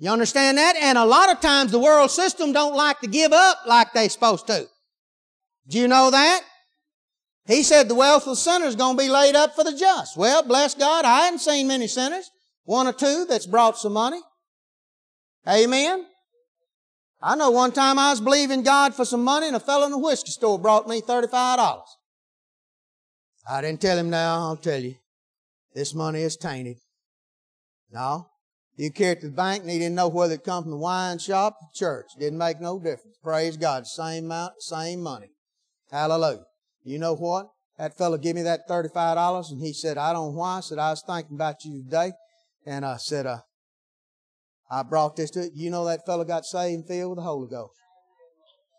[0.00, 0.76] You understand that?
[0.76, 4.08] And a lot of times the world system don't like to give up like they
[4.08, 4.66] supposed to.
[5.68, 6.40] Do you know that?
[7.46, 10.16] He said the wealth of sinners is going to be laid up for the just.
[10.16, 12.30] Well, bless God, I hadn't seen many sinners.
[12.64, 14.20] One or two that's brought some money.
[15.46, 16.06] Amen.
[17.20, 19.90] I know one time I was believing God for some money and a fellow in
[19.90, 21.82] the whiskey store brought me $35.
[23.50, 24.94] I didn't tell him now, I'll tell you.
[25.74, 26.78] This money is tainted.
[27.92, 28.30] No.
[28.76, 30.78] You carried it to the bank and he didn't know whether it come from the
[30.78, 32.06] wine shop or church.
[32.18, 33.16] Didn't make no difference.
[33.22, 33.86] Praise God.
[33.86, 35.30] Same amount, same money.
[35.90, 36.44] Hallelujah.
[36.84, 37.48] You know what?
[37.78, 40.58] That fellow gave me that $35 and he said, I don't know why.
[40.58, 42.12] I said, I was thinking about you today.
[42.66, 43.40] And I said, uh,
[44.70, 45.70] I brought this to you.
[45.70, 47.72] know that fellow got saved and filled with the Holy Ghost.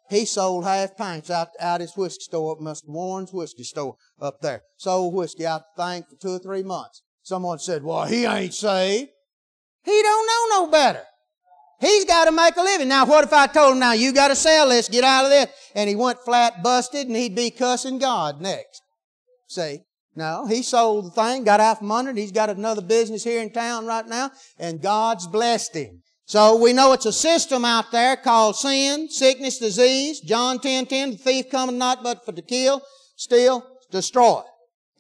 [0.10, 2.88] He sold half pints out, out his whiskey store up Mr.
[2.88, 4.62] Warren's whiskey store up there.
[4.78, 7.02] Sold whiskey out the thing for two or three months.
[7.24, 9.10] Someone said, well, he ain't saved.
[9.84, 11.04] He don't know no better.
[11.80, 12.88] He's got to make a living.
[12.88, 15.32] Now, what if I told him, now you got to sell this, get out of
[15.32, 18.82] this, and he went flat busted and he'd be cussing God next.
[19.48, 19.80] See?
[20.16, 22.18] No, he sold the thing, got out from under it.
[22.18, 26.04] He's got another business here in town right now, and God's blessed him.
[26.26, 30.20] So we know it's a system out there called sin, sickness, disease.
[30.20, 32.82] John 10, 10, the thief cometh not but for to kill,
[33.16, 34.42] steal, destroy.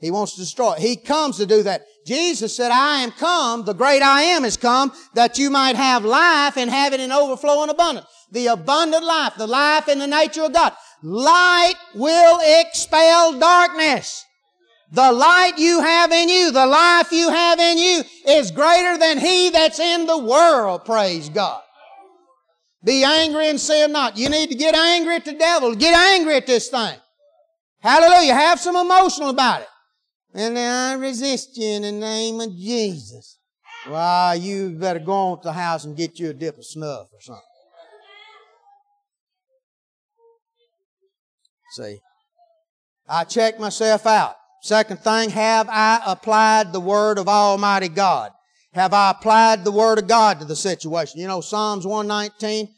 [0.01, 0.73] He wants to destroy.
[0.73, 1.85] He comes to do that.
[2.05, 6.03] Jesus said, I am come, the great I am is come, that you might have
[6.03, 8.07] life and have it in overflow and abundance.
[8.31, 10.73] The abundant life, the life in the nature of God.
[11.03, 14.25] Light will expel darkness.
[14.91, 19.19] The light you have in you, the life you have in you is greater than
[19.19, 21.61] he that's in the world, praise God.
[22.83, 24.17] Be angry and sin not.
[24.17, 25.75] You need to get angry at the devil.
[25.75, 26.97] Get angry at this thing.
[27.79, 28.33] Hallelujah.
[28.33, 29.67] Have some emotional about it.
[30.33, 33.39] And I resist you in the name of Jesus.
[33.89, 37.07] Well, you better go on to the house and get you a dip of snuff
[37.11, 37.43] or something.
[41.71, 41.99] See,
[43.07, 44.35] I check myself out.
[44.61, 48.31] Second thing, have I applied the Word of Almighty God?
[48.73, 51.19] Have I applied the Word of God to the situation?
[51.19, 52.69] You know, Psalms 119,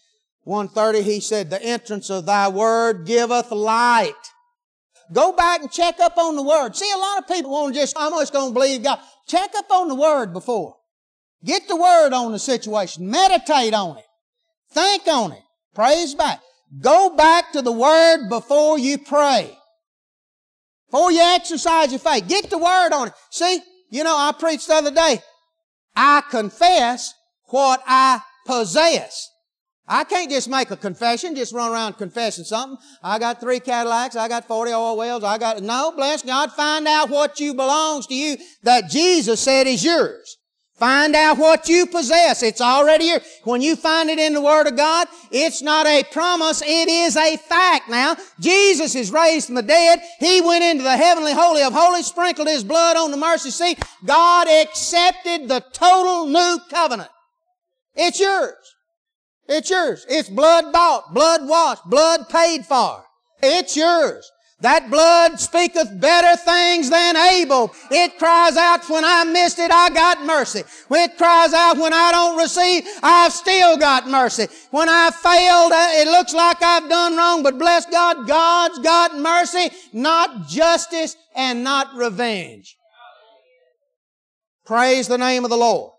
[0.43, 4.13] 130, he said, The entrance of thy Word giveth light.
[5.11, 6.75] Go back and check up on the Word.
[6.75, 8.99] See, a lot of people won't just, I'm just going to believe God.
[9.27, 10.75] Check up on the Word before.
[11.43, 13.09] Get the Word on the situation.
[13.09, 14.05] Meditate on it.
[14.71, 15.43] Think on it.
[15.75, 16.41] Praise back.
[16.79, 19.57] Go back to the Word before you pray.
[20.93, 23.13] Before you exercise your faith, get the word on it.
[23.31, 25.23] See, you know, I preached the other day.
[25.95, 29.27] I confess what I possess.
[29.87, 32.77] I can't just make a confession, just run around confessing something.
[33.01, 36.87] I got three Cadillacs, I got 40 oil wells, I got, no, bless God, find
[36.87, 40.37] out what you belongs to you that Jesus said is yours.
[40.75, 42.41] Find out what you possess.
[42.41, 43.21] It's already here.
[43.43, 47.15] When you find it in the Word of God, it's not a promise, it is
[47.15, 48.15] a fact now.
[48.39, 50.01] Jesus is raised from the dead.
[50.19, 53.83] He went into the heavenly holy of holies, sprinkled His blood on the mercy seat.
[54.03, 57.11] God accepted the total new covenant.
[57.95, 58.55] It's yours.
[59.47, 60.05] It's yours.
[60.09, 63.03] It's blood bought, blood washed, blood paid for.
[63.41, 64.31] It's yours.
[64.63, 67.75] That blood speaketh better things than Abel.
[67.91, 70.63] It cries out when I missed it, I got mercy.
[70.89, 74.47] It cries out when I don't receive, I've still got mercy.
[74.71, 79.17] When I failed, uh, it looks like I've done wrong, but bless God, God's got
[79.17, 82.77] mercy, not justice and not revenge.
[84.65, 85.91] Praise the name of the Lord.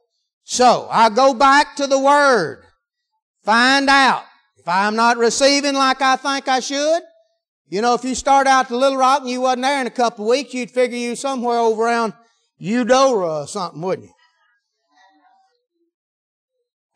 [0.45, 2.64] So, I go back to the Word.
[3.45, 4.24] Find out.
[4.57, 7.03] If I'm not receiving like I think I should,
[7.68, 9.90] you know, if you start out to Little Rock and you wasn't there in a
[9.90, 12.14] couple of weeks, you'd figure you somewhere over around
[12.59, 14.14] Eudora or something, wouldn't you?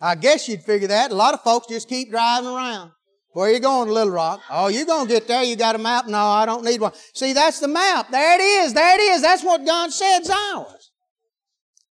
[0.00, 1.10] I guess you'd figure that.
[1.10, 2.92] A lot of folks just keep driving around.
[3.32, 4.40] Where you going, to Little Rock?
[4.50, 5.42] Oh, you're going to get there.
[5.42, 6.06] You got a map?
[6.06, 6.92] No, I don't need one.
[7.14, 8.10] See, that's the map.
[8.10, 8.72] There it is.
[8.72, 9.22] There it is.
[9.22, 10.90] That's what God said's ours.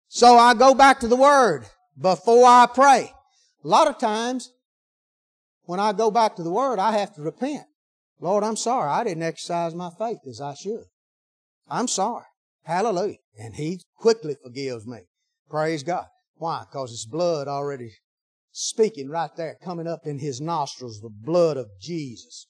[0.08, 1.66] So I go back to the Word
[2.00, 3.12] before I pray.
[3.66, 4.52] A lot of times,
[5.64, 7.64] when I go back to the Word, I have to repent.
[8.20, 8.88] Lord, I'm sorry.
[8.88, 10.84] I didn't exercise my faith as I should.
[11.68, 12.26] I'm sorry.
[12.62, 13.16] Hallelujah.
[13.36, 15.00] And He quickly forgives me.
[15.50, 16.06] Praise God.
[16.36, 16.62] Why?
[16.70, 17.90] Because His blood already
[18.52, 22.46] speaking right there, coming up in His nostrils, the blood of Jesus.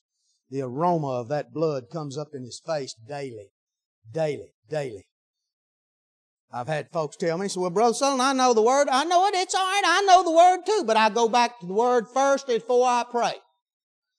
[0.51, 3.47] The aroma of that blood comes up in His face daily,
[4.13, 5.07] daily, daily.
[6.51, 8.87] I've had folks tell me, so well, Brother Sutherlin, I know the Word.
[8.89, 9.35] I know it.
[9.35, 9.81] It's all right.
[9.85, 10.83] I know the Word too.
[10.85, 13.33] But I go back to the Word first before I pray.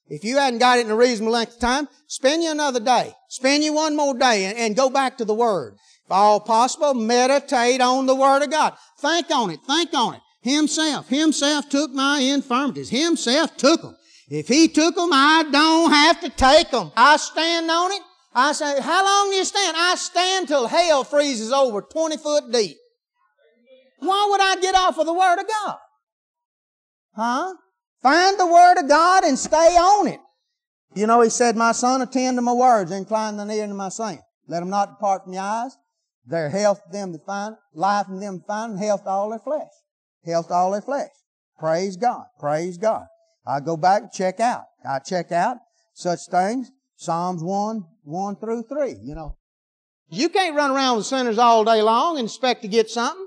[0.09, 3.13] If you hadn't got it in a reasonable length of time, spend you another day.
[3.29, 5.75] Spend you one more day and, and go back to the Word.
[6.05, 8.75] If all possible, meditate on the Word of God.
[9.01, 9.61] Think on it.
[9.67, 10.21] Think on it.
[10.43, 11.09] Himself.
[11.09, 12.91] Himself took my infirmities.
[12.91, 13.97] Himself took them.
[14.31, 16.93] If He took them, I don't have to take them.
[16.97, 18.03] I stand on it.
[18.35, 19.77] I say, how long do you stand?
[19.77, 22.77] I stand till hell freezes over 20 foot deep.
[24.01, 25.79] Why would I get off of the Word of God?
[27.17, 27.55] Huh?
[28.03, 30.21] Find the Word of God and stay on it.
[30.95, 33.89] You know, he said, My son, attend to my words, incline the ear to my
[33.89, 34.21] saying.
[34.47, 35.77] Let them not depart from your eyes.
[36.27, 39.31] Their health to them to find, life in them to find, and health to all
[39.31, 39.69] their flesh.
[40.25, 41.11] Health to all their flesh.
[41.59, 42.27] Praise God.
[42.39, 43.07] Praise God.
[43.47, 44.65] I go back and check out.
[44.89, 45.57] I check out
[45.95, 46.71] such things.
[46.97, 49.37] Psalms 1, 1 through 3, you know.
[50.11, 53.27] You can't run around with sinners all day long and expect to get something.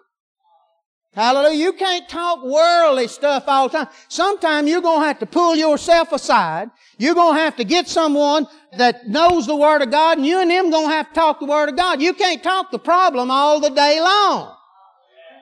[1.14, 1.58] Hallelujah.
[1.58, 3.88] You can't talk worldly stuff all the time.
[4.08, 6.70] Sometime you're going to have to pull yourself aside.
[6.98, 10.40] You're going to have to get someone that knows the Word of God and you
[10.40, 12.02] and them going to have to talk the Word of God.
[12.02, 14.56] You can't talk the problem all the day long.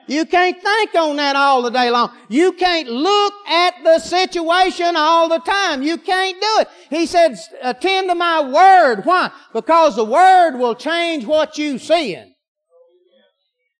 [0.06, 2.10] You can't think on that all the day long.
[2.28, 5.82] You can't look at the situation all the time.
[5.82, 6.68] You can't do it.
[6.90, 9.04] He said, attend to my Word.
[9.04, 9.30] Why?
[9.52, 12.34] Because the Word will change what you seeing.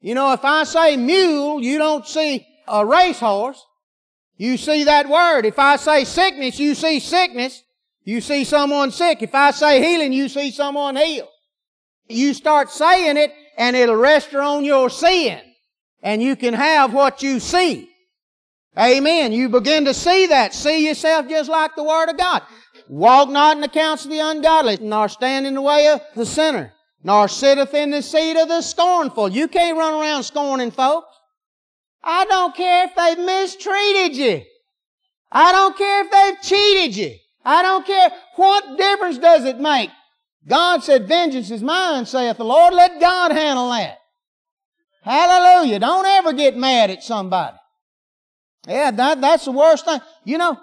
[0.00, 3.62] You know, if I say mule, you don't see a racehorse.
[4.36, 5.44] You see that word.
[5.44, 7.62] If I say sickness, you see sickness.
[8.04, 9.22] You see someone sick.
[9.22, 11.28] If I say healing, you see someone healed.
[12.08, 15.49] You start saying it and it'll rest on your seeing.
[16.02, 17.88] And you can have what you see.
[18.78, 19.32] Amen.
[19.32, 20.54] You begin to see that.
[20.54, 22.42] See yourself just like the Word of God.
[22.88, 26.24] Walk not in the counsel of the ungodly, nor stand in the way of the
[26.24, 26.72] sinner,
[27.02, 29.28] nor sitteth in the seat of the scornful.
[29.28, 31.14] You can't run around scorning folks.
[32.02, 34.42] I don't care if they've mistreated you.
[35.30, 37.14] I don't care if they've cheated you.
[37.44, 38.10] I don't care.
[38.36, 39.90] What difference does it make?
[40.48, 42.74] God said, vengeance is mine, saith the Lord.
[42.74, 43.99] Let God handle that.
[45.02, 45.78] Hallelujah.
[45.78, 47.56] Don't ever get mad at somebody.
[48.68, 50.00] Yeah, that, that's the worst thing.
[50.24, 50.58] You know,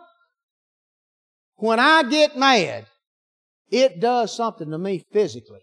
[1.55, 2.85] when I get mad,
[3.71, 5.61] it does something to me physically.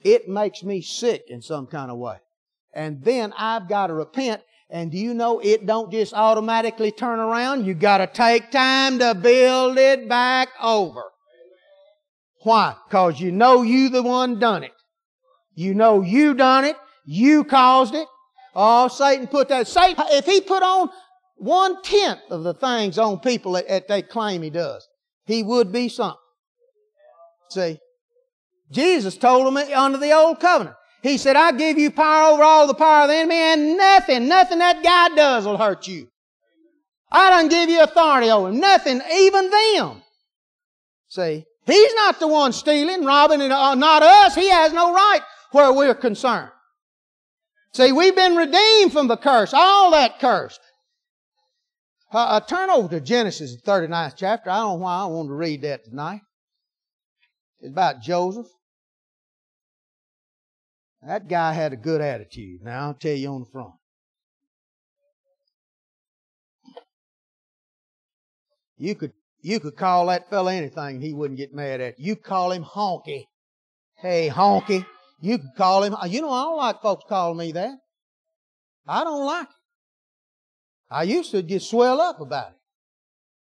[0.00, 2.18] It makes me sick in some kind of way.
[2.72, 4.42] And then I've got to repent.
[4.70, 7.66] And do you know it don't just automatically turn around?
[7.66, 11.02] You got to take time to build it back over.
[12.42, 12.76] Why?
[12.90, 14.72] Cause you know you the one done it.
[15.54, 16.76] You know you done it.
[17.10, 18.06] You caused it.
[18.54, 19.66] Oh, Satan put that.
[19.66, 20.90] Satan, if he put on
[21.36, 24.86] one tenth of the things on people that, that they claim he does,
[25.24, 26.18] he would be something.
[27.48, 27.78] See?
[28.70, 30.76] Jesus told them under the old covenant.
[31.02, 34.28] He said, I give you power over all the power of the enemy, and nothing,
[34.28, 36.08] nothing that guy does will hurt you.
[37.10, 38.60] I don't give you authority over him.
[38.60, 40.02] Nothing, even them.
[41.08, 41.46] See?
[41.64, 44.34] He's not the one stealing, robbing, and uh, not us.
[44.34, 46.50] He has no right where we're concerned.
[47.72, 50.58] See, we've been redeemed from the curse, all that curse.
[52.12, 54.50] Uh, uh, turn over to Genesis, the 39th chapter.
[54.50, 56.22] I don't know why I wanted to read that tonight.
[57.60, 58.46] It's about Joseph.
[61.06, 62.62] That guy had a good attitude.
[62.62, 63.74] Now, I'll tell you on the front.
[68.78, 71.98] You could, you could call that fella anything and he wouldn't get mad at.
[71.98, 72.06] you.
[72.06, 73.24] You call him honky.
[73.96, 74.86] Hey, honky.
[75.20, 77.76] You could call him, you know, I don't like folks calling me that.
[78.86, 79.54] I don't like it.
[80.90, 82.58] I used to get swell up about it.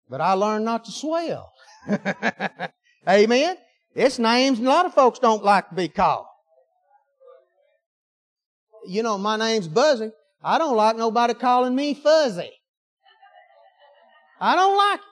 [0.10, 1.52] But I learned not to swell.
[3.10, 3.58] Amen?
[3.96, 6.26] It's names a lot of folks don't like to be called.
[8.88, 10.12] You know, my name's Buzzy.
[10.44, 12.52] I don't like nobody calling me Fuzzy.
[14.40, 15.06] I don't like it.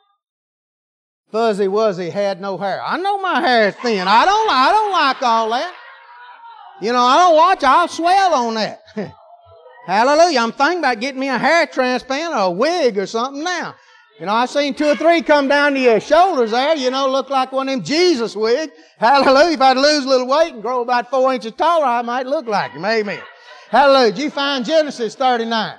[1.32, 2.82] Fuzzy Wuzzy had no hair.
[2.84, 4.07] I know my hair is thin.
[4.07, 5.74] I don't, I don't like all that.
[6.82, 8.82] You know, I don't watch, I'll swell on that.
[9.86, 10.40] Hallelujah.
[10.40, 13.76] I'm thinking about getting me a hair transplant or a wig or something now.
[14.20, 17.10] You know, I've seen two or three come down to your shoulders there, you know,
[17.10, 18.72] look like one of them Jesus wigs.
[18.98, 19.54] Hallelujah.
[19.54, 22.46] If I'd lose a little weight and grow about four inches taller, I might look
[22.48, 22.86] like him.
[22.86, 23.22] Amen.
[23.70, 24.14] Hallelujah.
[24.16, 25.76] You find Genesis 39?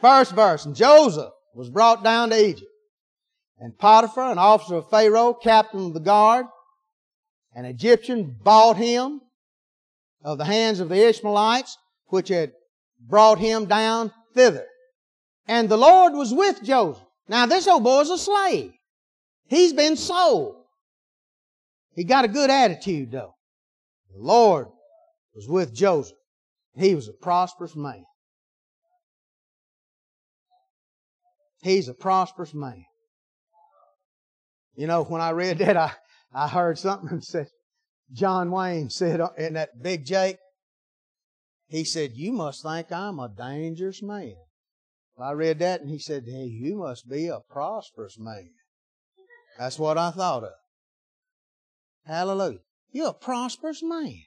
[0.00, 0.66] First verse.
[0.66, 2.70] And Joseph was brought down to Egypt.
[3.60, 6.46] And Potiphar, an officer of Pharaoh, captain of the guard,
[7.54, 9.20] an Egyptian, bought him
[10.24, 11.76] of the hands of the Ishmaelites,
[12.06, 12.52] which had
[13.00, 14.66] brought him down thither.
[15.46, 17.02] And the Lord was with Joseph.
[17.28, 18.72] Now this old boy's a slave.
[19.48, 20.56] He's been sold.
[21.94, 23.34] He got a good attitude though.
[24.12, 24.68] The Lord
[25.34, 26.16] was with Joseph.
[26.76, 28.04] He was a prosperous man.
[31.62, 32.84] He's a prosperous man.
[34.74, 35.92] You know, when I read that, I,
[36.34, 37.48] I heard something said,
[38.12, 40.38] John Wayne said in that Big Jake,
[41.68, 44.34] he said, You must think I'm a dangerous man.
[45.18, 48.50] I read that and he said, Hey, you must be a prosperous man.
[49.58, 50.52] That's what I thought of.
[52.04, 52.58] Hallelujah.
[52.90, 54.22] You're a prosperous man.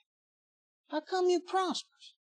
[0.89, 2.14] How come you're prosperous?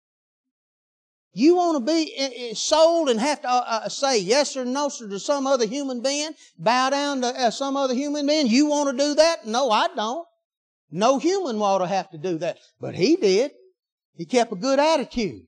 [1.37, 5.19] You want to be sold and have to uh, uh, say yes or no to
[5.19, 8.47] some other human being, bow down to uh, some other human being?
[8.47, 9.45] You want to do that?
[9.45, 10.25] No, I don't.
[10.93, 12.59] No human ought to have to do that.
[12.81, 13.51] But he did.
[14.15, 15.43] He kept a good attitude.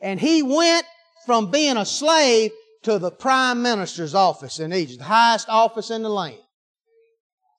[0.00, 0.86] And he went
[1.26, 2.50] from being a slave
[2.84, 6.38] to the prime minister's office in Egypt, the highest office in the land.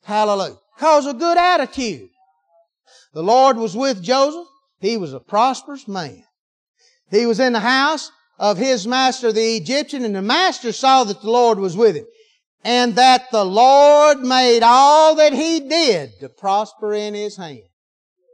[0.04, 0.58] Hallelujah.
[0.80, 2.10] Cause a good attitude.
[3.14, 4.48] The Lord was with Joseph.
[4.80, 6.24] He was a prosperous man.
[7.12, 11.22] He was in the house of his master, the Egyptian, and the master saw that
[11.22, 12.06] the Lord was with him
[12.64, 17.62] and that the Lord made all that he did to prosper in his hand.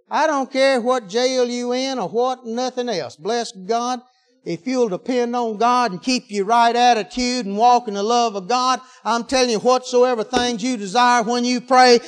[0.09, 3.15] I don't care what jail you in or what, nothing else.
[3.15, 4.01] Bless God.
[4.43, 8.35] If you'll depend on God and keep your right attitude and walk in the love
[8.35, 11.99] of God, I'm telling you whatsoever things you desire when you pray,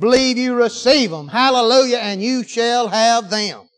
[0.00, 1.28] believe you receive them.
[1.28, 1.98] Hallelujah.
[1.98, 3.68] And you shall have them.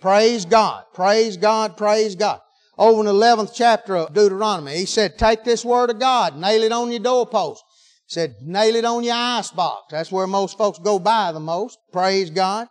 [0.00, 0.84] Praise God.
[0.94, 1.76] Praise God.
[1.76, 2.40] Praise God.
[2.80, 4.74] over in the 11th chapter of Deuteronomy.
[4.74, 7.62] He said, take this word of God, nail it on your doorpost.
[8.06, 9.84] He said, nail it on your ice box.
[9.90, 11.78] That's where most folks go by the most.
[11.92, 12.68] Praise God.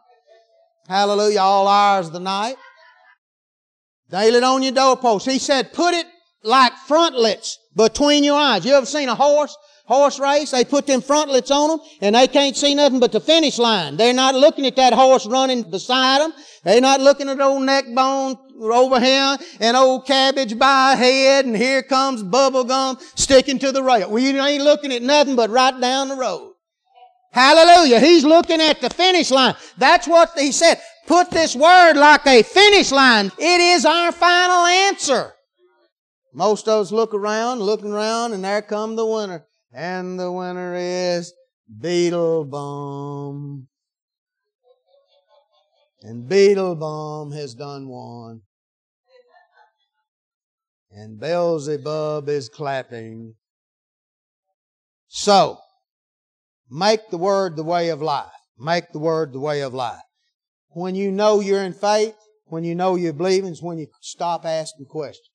[0.88, 2.56] Hallelujah, all hours of the night.
[4.12, 5.30] Nail it on your doorpost.
[5.30, 6.08] He said, put it
[6.44, 8.66] like frontlets between your eyes.
[8.66, 9.56] You ever seen a horse?
[9.90, 13.20] Horse race, they put them frontlets on them and they can't see nothing but the
[13.20, 13.98] finish line.
[13.98, 16.32] They're not looking at that horse running beside them.
[16.64, 21.58] They're not looking at old neck bone over here and old cabbage by head and
[21.58, 24.12] here comes bubble gum sticking to the rail.
[24.12, 26.54] Well, you ain't looking at nothing but right down the road.
[27.32, 28.00] Hallelujah.
[28.00, 29.56] He's looking at the finish line.
[29.80, 30.80] That's what he said.
[31.08, 33.32] Put this word like a finish line.
[33.40, 35.34] It is our final answer.
[36.32, 39.48] Most of us look around, looking around, and there come the winner.
[39.72, 41.34] And the winner is
[41.80, 43.66] Beelzebub.
[46.02, 48.42] And Beelzebub has done one.
[50.92, 53.36] And Beelzebub is clapping.
[55.08, 55.60] So,
[56.70, 58.32] make the word the way of life.
[58.58, 60.02] Make the word the way of life.
[60.70, 62.16] When you know you're in faith,
[62.46, 65.30] when you know you're believing, is when you stop asking questions.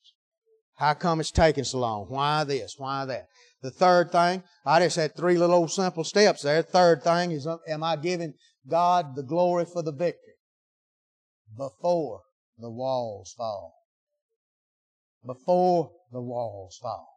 [0.76, 2.06] How come it's taking so long?
[2.08, 2.74] Why this?
[2.76, 3.28] Why that?
[3.64, 6.60] The third thing, I just had three little old simple steps there.
[6.60, 8.34] Third thing is, uh, am I giving
[8.68, 10.34] God the glory for the victory?
[11.56, 12.20] Before
[12.58, 13.74] the walls fall.
[15.24, 17.08] Before the walls fall.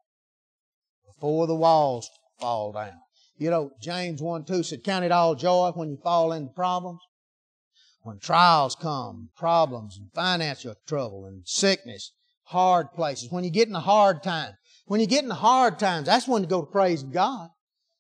[1.06, 3.02] Before the walls fall down.
[3.38, 7.02] You know, James 1 2 said, Count it all joy when you fall into problems
[8.04, 12.14] when trials come, problems and financial trouble and sickness,
[12.45, 14.54] hard places, when you get in a hard time,
[14.88, 17.50] when you get in the hard times, that's when to go to praise God.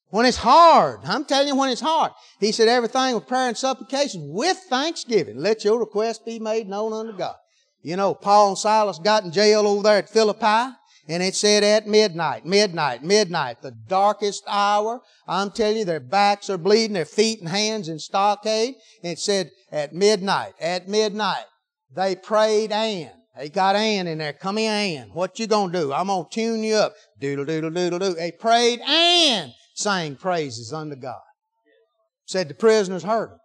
[0.09, 2.13] When it's hard, I'm telling you when it's hard.
[2.39, 5.37] He said everything with prayer and supplication with thanksgiving.
[5.37, 7.35] Let your request be made known unto God.
[7.81, 10.73] You know, Paul and Silas got in jail over there at Philippi.
[11.09, 15.01] And it said at midnight, midnight, midnight, the darkest hour.
[15.25, 18.75] I'm telling you, their backs are bleeding, their feet and hands in stockade.
[19.03, 21.45] And it said at midnight, at midnight,
[21.95, 23.11] they prayed Ann.
[23.37, 24.33] They got Ann in there.
[24.33, 25.09] Come here, Ann.
[25.13, 25.93] What you gonna do?
[25.93, 26.93] I'm gonna tune you up.
[27.19, 28.15] Doodle, doodle, doodle, doodle.
[28.15, 31.21] They prayed and sang praises unto God.
[32.25, 33.37] Said the prisoners heard them.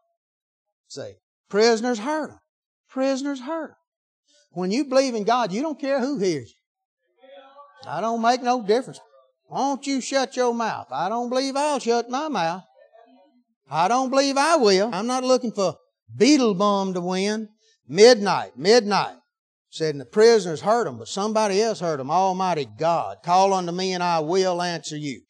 [0.88, 1.16] Say,
[1.48, 2.38] prisoners heard them.
[2.88, 3.76] Prisoners heard them.
[4.52, 7.90] When you believe in God, you don't care who hears you.
[7.90, 9.00] I don't make no difference.
[9.48, 10.86] Won't you shut your mouth?
[10.90, 12.62] I don't believe I'll shut my mouth.
[13.70, 14.90] I don't believe I will.
[14.92, 15.76] I'm not looking for
[16.14, 17.48] Beelzebub to win.
[17.88, 19.16] Midnight, midnight.
[19.72, 22.10] Said, and the prisoners heard them, but somebody else heard them.
[22.10, 25.22] Almighty God, call unto me and I will answer you.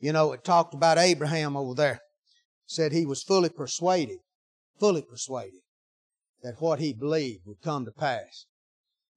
[0.00, 2.00] You know, it talked about Abraham over there.
[2.66, 4.18] Said he was fully persuaded,
[4.80, 5.60] fully persuaded
[6.42, 8.46] that what he believed would come to pass.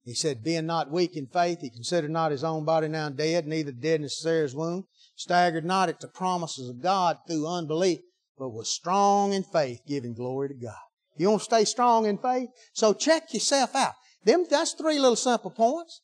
[0.04, 3.48] He said, being not weak in faith, he considered not his own body now dead,
[3.48, 4.84] neither the deadness of Sarah's womb,
[5.16, 7.98] staggered not at the promises of God through unbelief,
[8.38, 10.78] but was strong in faith, giving glory to God.
[11.16, 12.50] You want to stay strong in faith?
[12.72, 13.94] So check yourself out.
[14.24, 16.02] Them, that's three little simple points.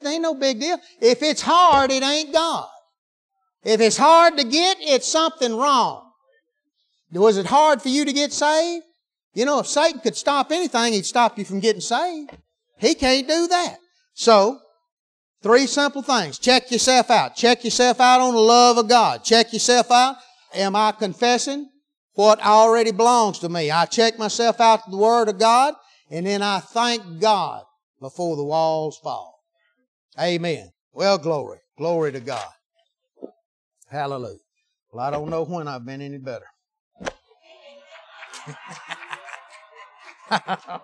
[0.00, 0.78] It ain't no big deal.
[1.00, 2.68] If it's hard, it ain't God.
[3.64, 6.10] If it's hard to get, it's something wrong.
[7.12, 8.84] Was it hard for you to get saved?
[9.34, 12.30] You know, if Satan could stop anything, he'd stop you from getting saved.
[12.78, 13.76] He can't do that.
[14.14, 14.58] So,
[15.42, 16.38] three simple things.
[16.38, 17.36] Check yourself out.
[17.36, 19.24] Check yourself out on the love of God.
[19.24, 20.16] Check yourself out.
[20.54, 21.68] Am I confessing
[22.14, 23.70] what already belongs to me?
[23.70, 25.74] I check myself out to the Word of God,
[26.10, 27.64] and then I thank God
[28.00, 29.40] before the walls fall.
[30.20, 30.70] Amen.
[30.92, 31.58] Well, glory.
[31.76, 32.48] Glory to God.
[33.90, 34.38] Hallelujah.
[34.92, 36.46] Well, I don't know when I've been any better.